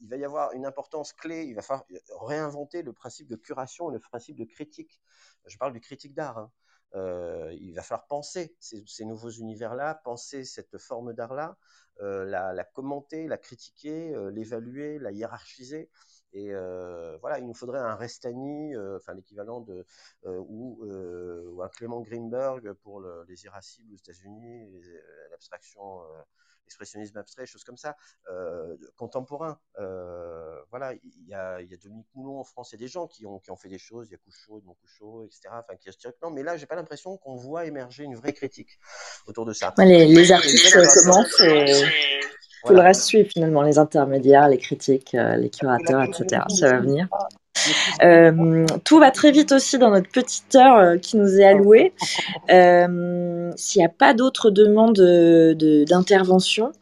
[0.00, 1.44] il va y avoir une importance clé.
[1.44, 1.86] Il va falloir
[2.22, 5.00] réinventer le principe de curation, le principe de critique.
[5.46, 6.38] Je parle du critique d'art.
[6.38, 6.50] Hein.
[6.94, 11.56] Euh, il va falloir penser ces, nouveaux univers-là, penser cette forme d'art-là,
[12.00, 15.90] euh, la, commenter, la critiquer, euh, l'évaluer, la hiérarchiser.
[16.32, 16.52] Et
[17.20, 19.84] voilà, il nous faudrait un Restani, enfin l'équivalent de
[20.24, 20.80] ou,
[21.60, 24.64] un Clément Greenberg pour le, les irascibles aux États-Unis,
[25.32, 26.02] l'abstraction
[26.70, 27.96] expressionnisme abstrait, choses comme ça,
[28.30, 29.58] euh, contemporain.
[29.78, 32.90] Euh, voilà, il y a, y a Dominique Moulon en France, il y a des
[32.90, 35.48] gens qui ont, qui ont fait des choses, il y a Couchot, Edmond Couchot, etc.
[35.52, 35.90] Enfin, qui
[36.22, 38.78] non, mais là, j'ai pas l'impression qu'on voit émerger une vraie critique
[39.26, 39.74] autour de ça.
[39.78, 41.82] les, les artistes commencent et
[42.62, 42.82] tout voilà.
[42.82, 46.42] le reste suit finalement, les intermédiaires, les critiques, euh, les curateurs, etc.
[46.48, 47.08] Ça va venir.
[48.02, 51.92] Euh, tout va très vite aussi dans notre petite heure euh, qui nous est allouée.
[52.50, 56.72] Euh, S'il n'y a pas d'autres demandes de- de- d'intervention,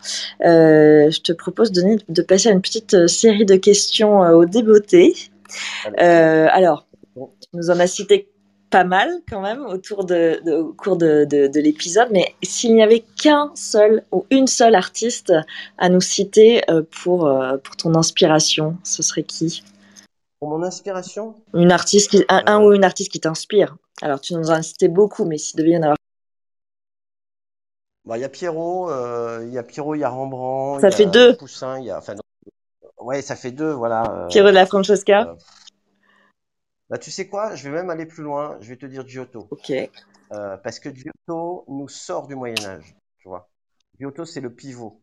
[0.40, 5.14] je te propose de, passer à une petite série de questions aux débeautés.
[5.98, 8.28] Alors, tu nous en as cité
[8.70, 12.82] pas mal quand même autour de, au cours de, de- de l'épisode, mais s'il n'y
[12.82, 15.32] avait qu'un seul ou une seule artiste
[15.78, 16.60] à nous citer
[17.02, 17.30] pour
[17.78, 19.62] ton inspiration, ce serait qui?
[20.40, 22.68] Pour mon inspiration, Une artiste qui, un, un Euh.
[22.68, 23.76] ou une artiste qui t'inspire.
[24.02, 25.96] Alors, tu nous en as cité beaucoup, mais s'il devait y en avoir.
[28.04, 30.88] bah, il y a Pierrot, euh, il y a Pierrot, il y a Rembrandt, Ça
[30.88, 31.36] il y fait a deux.
[31.36, 34.04] Poussin, il y a, enfin, non, ouais, ça fait deux, voilà.
[34.24, 35.34] euh, Pierrot de la Francesca euh,
[36.88, 39.48] Bah, tu sais quoi, je vais même aller plus loin, je vais te dire Giotto.
[39.50, 39.70] Ok.
[40.32, 43.50] Euh, parce que Giotto nous sort du Moyen Âge, tu vois.
[43.98, 45.02] Giotto, c'est le pivot.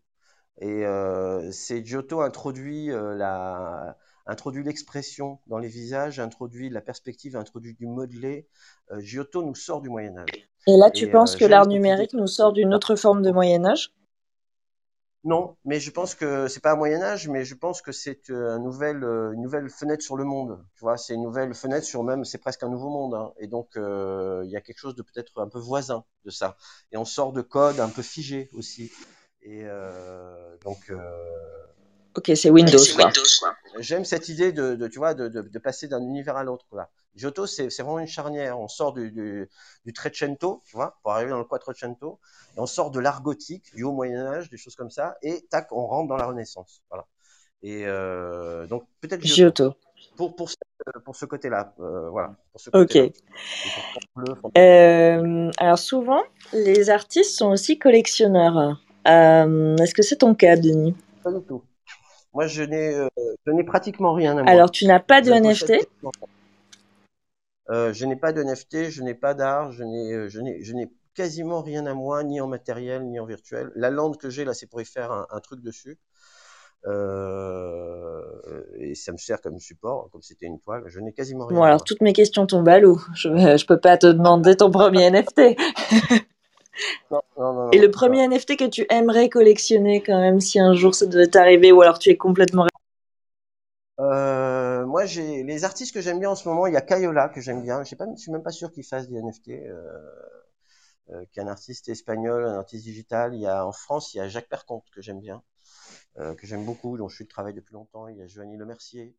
[0.61, 7.35] Et euh, c'est Giotto introduit euh, la introduit l'expression dans les visages, introduit la perspective,
[7.35, 8.47] introduit du modelé.
[8.91, 10.49] Euh, Giotto nous sort du Moyen Âge.
[10.67, 13.31] Et là, tu Et, penses euh, que l'art numérique nous sort d'une autre forme de
[13.31, 13.91] Moyen-Âge
[15.23, 18.29] Non, mais je pense que c'est pas un Moyen Âge, mais je pense que c'est
[18.29, 20.63] euh, un nouvel, une nouvelle fenêtre sur le monde.
[20.75, 23.13] Tu vois, c'est une nouvelle fenêtre sur même, c'est presque un nouveau monde.
[23.15, 23.31] hein.
[23.39, 26.57] Et donc, euh, il y a quelque chose de peut-être un peu voisin de ça.
[26.91, 28.91] Et on sort de codes un peu figés aussi.
[29.41, 30.97] Et euh, donc, euh,
[32.17, 33.11] Ok, c'est Windows, quoi.
[33.79, 36.65] j'aime cette idée de, de, tu vois, de, de, de passer d'un univers à l'autre.
[36.69, 36.89] Quoi.
[37.15, 38.57] Giotto, c'est c'est vraiment une charnière.
[38.59, 39.49] On sort du, du,
[39.85, 42.19] du Trecento, tu vois, pour arriver dans le Quattrocento,
[42.55, 45.45] et on sort de l'art gothique, du haut Moyen Âge, des choses comme ça, et
[45.49, 46.81] tac, on rentre dans la Renaissance.
[46.89, 47.05] Voilà.
[47.63, 49.63] Et euh, donc peut-être Giotto.
[49.63, 49.77] Giotto.
[50.15, 50.55] Pour pour ce,
[51.03, 52.35] pour ce côté-là, euh, voilà.
[52.51, 52.93] Pour ce Ok.
[52.93, 53.11] côté-là.
[54.57, 58.79] Euh, alors souvent, les artistes sont aussi collectionneurs.
[59.07, 60.95] Euh, Est-ce que c'est ton cas, Denis?
[61.23, 61.63] Pas du tout.
[62.35, 63.07] Moi, je n'ai euh,
[63.47, 64.51] je n'ai pratiquement rien à moi.
[64.51, 65.73] Alors, tu n'as pas de Je NFT.
[67.69, 70.61] Euh, je n'ai pas de NFT, je n'ai pas d'art, je n'ai, euh, je n'ai,
[70.63, 73.71] je n'ai quasiment rien à moi, ni en matériel, ni en virtuel.
[73.75, 75.97] La lande que j'ai là, c'est pour y faire un, un truc dessus.
[76.85, 78.21] Euh,
[78.77, 80.83] et ça me sert comme support, comme c'était une toile.
[80.85, 82.99] Je n'ai quasiment rien Bon, alors toutes mes questions tombent à l'eau.
[83.15, 85.57] Je, je peux pas te demander ton premier NFT.
[87.11, 90.73] Non, non, non, Et le premier NFT que tu aimerais collectionner quand même si un
[90.73, 92.67] jour ça devait t'arriver ou alors tu es complètement...
[93.99, 96.67] Euh, moi, j'ai les artistes que j'aime bien en ce moment.
[96.67, 97.83] Il y a Kayola que j'aime bien.
[97.83, 99.49] Je je suis même pas sûr qu'il fasse des NFT.
[99.49, 99.81] Euh,
[101.11, 103.35] euh, qui est un artiste espagnol, un artiste digital.
[103.35, 105.43] Il y a en France, il y a Jacques Perconte que j'aime bien,
[106.17, 108.07] euh, que j'aime beaucoup, dont je suis le travail depuis longtemps.
[108.07, 109.15] Il y a Joanie Lemercier.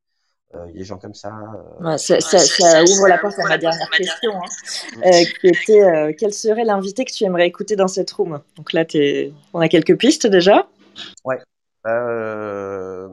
[0.54, 1.28] Euh, il y a des gens comme ça.
[1.28, 5.48] euh, Ouais, ça, ça- ça ouvre la porte à ma dernière question, hein, euh, qui
[5.48, 8.40] était quel serait l'invité que tu aimerais écouter dans cette room?
[8.56, 8.84] Donc là,
[9.52, 10.68] on a quelques pistes déjà.
[11.86, 13.08] Euh,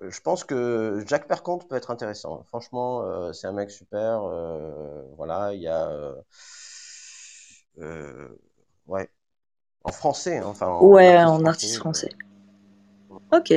[0.00, 2.42] je pense que Jacques Perconte peut être intéressant.
[2.48, 4.20] Franchement, c'est un mec super.
[5.16, 5.90] voilà, il y a,
[8.86, 9.08] ouais,
[9.84, 10.68] en français, hein, enfin.
[10.68, 12.10] En ouais, artiste en artiste français.
[13.32, 13.52] Ok.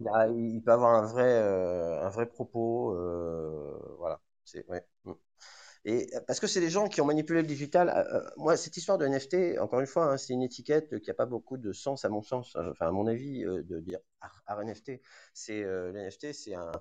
[0.00, 2.92] Il, a- il peut avoir un vrai, euh, un vrai propos.
[2.96, 4.84] euh, voilà, c'est ouais.
[5.04, 5.12] mm.
[5.86, 7.88] Et euh, parce que c'est des gens qui ont manipulé le digital.
[7.90, 11.10] euh, euh, moi, cette histoire de NFT, encore une fois, hein, c'est une étiquette qui
[11.10, 12.56] n'a pas beaucoup de sens à mon sens.
[12.56, 15.00] euh, Enfin, à mon avis, euh, de dire art, art NFT,
[15.34, 16.72] c'est euh, le NFT, c'est un,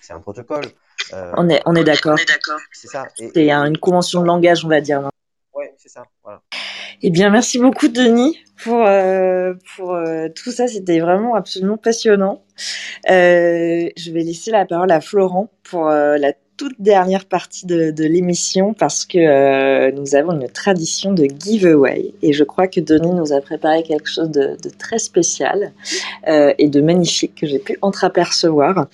[0.00, 0.64] c'est un protocole.
[1.12, 2.18] Euh, On est, on est d'accord.
[2.72, 3.06] c'est ça.
[3.18, 5.10] Et, C'est un- une convention de langage, on va dire.
[5.54, 6.04] ouais, c'est ça.
[6.22, 6.42] Voilà.
[7.06, 10.66] Eh bien, merci beaucoup, Denis, pour, euh, pour euh, tout ça.
[10.68, 12.40] C'était vraiment absolument passionnant.
[13.10, 18.04] Euh, je vais laisser la parole à Florent pour la toute dernière partie de, de
[18.04, 23.34] l'émission parce que nous avons une tradition de giveaway et je crois que Denis nous
[23.34, 25.74] a préparé quelque chose de, très spécial
[26.26, 28.86] et de magnifique que j'ai pu entreapercevoir.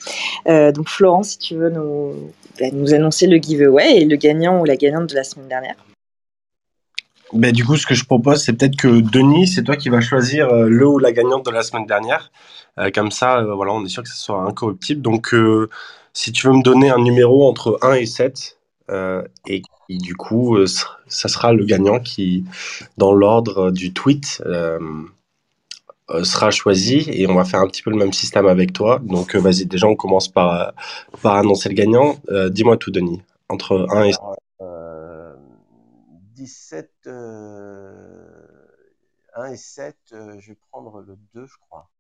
[0.47, 2.15] Donc, Florent, si tu veux nous,
[2.59, 5.77] bah, nous annoncer le giveaway et le gagnant ou la gagnante de la semaine dernière.
[7.33, 10.01] Ben, du coup, ce que je propose, c'est peut-être que Denis, c'est toi qui vas
[10.01, 12.33] choisir euh, le ou la gagnante de la semaine dernière.
[12.79, 15.03] Euh, comme ça, euh, voilà, on est sûr que ce soit incorruptible.
[15.03, 15.35] Donc,
[16.13, 18.59] si tu veux me donner un numéro entre 1 et 7,
[18.91, 22.45] euh, et du coup, ça sera le gagnant qui,
[22.97, 24.43] dans l'ordre du tweet,
[26.23, 27.09] sera choisi.
[27.13, 29.01] Et on va faire un petit peu le même système avec toi.
[29.03, 30.73] Donc, vas-y, déjà, on commence par,
[31.23, 32.17] par annoncer le gagnant.
[32.51, 33.23] Dis-moi tout, Denis.
[33.49, 34.21] Entre 1 et 7.
[36.41, 38.31] Alors, euh, 17, euh,
[39.37, 41.91] 1 et 7, euh, je vais prendre le 2, je crois.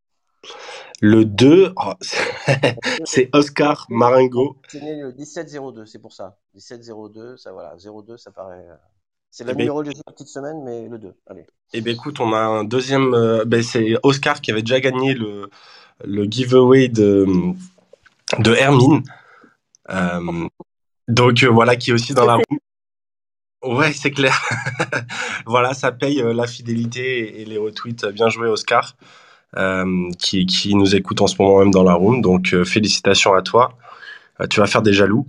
[1.03, 1.93] Le 2, oh,
[3.05, 4.57] c'est Oscar Marengo.
[4.69, 6.39] C'est né le 17-02, c'est pour ça.
[6.57, 7.75] 17-02, ça voilà.
[7.77, 8.67] 02, ça paraît.
[8.69, 8.75] euh,
[9.31, 11.15] C'est le Eh ben- numéro de la petite semaine, mais le 2.
[11.27, 11.47] Allez.
[11.73, 13.15] Eh bien, écoute, on a un deuxième.
[13.15, 15.49] euh, ben, c'est Oscar qui avait déjà gagné le,
[16.05, 17.27] le giveaway de,
[18.39, 19.03] de Hermine.
[19.91, 20.49] Euh,
[21.09, 22.59] donc euh, voilà, qui est aussi dans la room.
[23.63, 24.41] Ouais, c'est clair.
[25.47, 28.07] voilà, ça paye euh, la fidélité et les retweets.
[28.07, 28.97] Bien joué, Oscar,
[29.57, 32.23] euh, qui, qui nous écoute en ce moment même dans la room.
[32.23, 33.77] Donc euh, félicitations à toi.
[34.41, 35.27] Euh, tu vas faire des jaloux.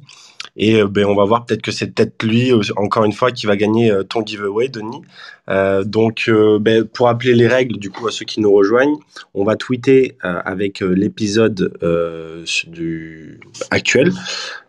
[0.57, 3.32] Et euh, ben, on va voir peut-être que c'est peut-être lui, euh, encore une fois,
[3.32, 5.01] qui va gagner euh, ton giveaway, Denis.
[5.49, 8.97] Euh, donc, euh, ben, pour rappeler les règles, du coup, à ceux qui nous rejoignent,
[9.34, 14.11] on va tweeter euh, avec euh, l'épisode euh, du actuel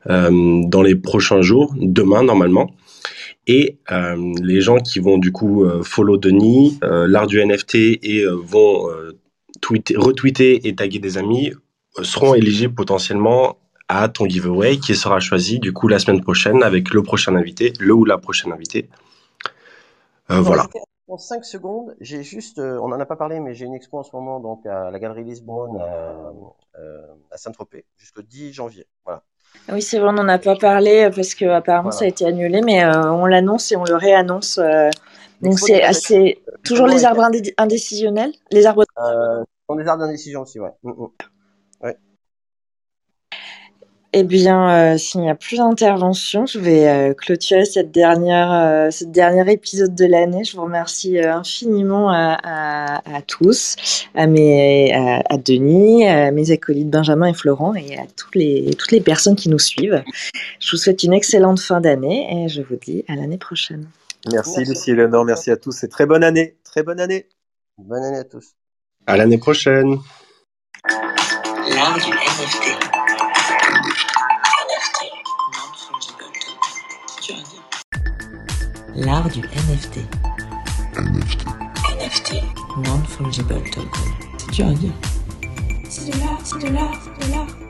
[0.08, 2.70] euh, dans les prochains jours, demain normalement.
[3.46, 7.74] Et euh, les gens qui vont du coup euh, follow Denis, euh, l'art du NFT
[7.74, 8.88] et vont
[9.60, 11.52] tweeter, retweeter et taguer des amis
[12.02, 16.94] seront éligibles potentiellement à ton giveaway qui sera choisi du coup la semaine prochaine avec
[16.94, 18.88] le prochain invité, le ou la prochaine invité.
[20.30, 20.68] Euh, Pour voilà.
[21.08, 23.98] En 5 secondes, j'ai juste, euh, on n'en a pas parlé, mais j'ai une expo
[23.98, 26.32] en ce moment donc à la Galerie Lisbonne à,
[26.78, 28.86] euh, à Saint-Tropez jusqu'au 10 janvier.
[29.04, 29.22] Voilà.
[29.72, 31.98] Oui, c'est vrai, on n'en a pas parlé euh, parce que apparemment Voilà.
[31.98, 34.58] ça a été annulé, mais euh, on l'annonce et on le réannonce.
[34.58, 34.90] euh,
[35.40, 36.42] donc c'est assez.
[36.64, 38.84] Toujours les arbres indé- indécisionnels Les arbres.
[38.96, 40.70] Ce sont des arbres d'indécision aussi, ouais.
[40.82, 41.08] Mm, mm.
[44.14, 48.90] Eh bien, euh, s'il n'y a plus d'intervention, je vais euh, clôturer cette dernière, euh,
[48.90, 50.44] ce dernier épisode de l'année.
[50.44, 53.76] Je vous remercie euh, infiniment à, à, à tous,
[54.14, 58.74] à, mes, à, à Denis, à mes acolytes Benjamin et Florent et à tous les,
[58.78, 60.04] toutes les personnes qui nous suivent.
[60.60, 63.88] Je vous souhaite une excellente fin d'année et je vous dis à l'année prochaine.
[64.30, 64.70] Merci, Merci.
[64.70, 66.56] Lucie et Léonore, merci à tous et très bonne année.
[66.64, 67.28] Très bonne année.
[67.78, 68.50] Bonne année à tous.
[69.06, 69.96] À l'année prochaine.
[71.70, 72.91] L'art du NFT.
[78.94, 80.00] L'art du NFT.
[80.98, 82.42] NFT.
[82.84, 83.88] Non-fungible token.
[84.36, 84.92] C'est dur à dire.
[85.88, 87.61] C'est de l'art, c'est de l'art, c'est de l'art.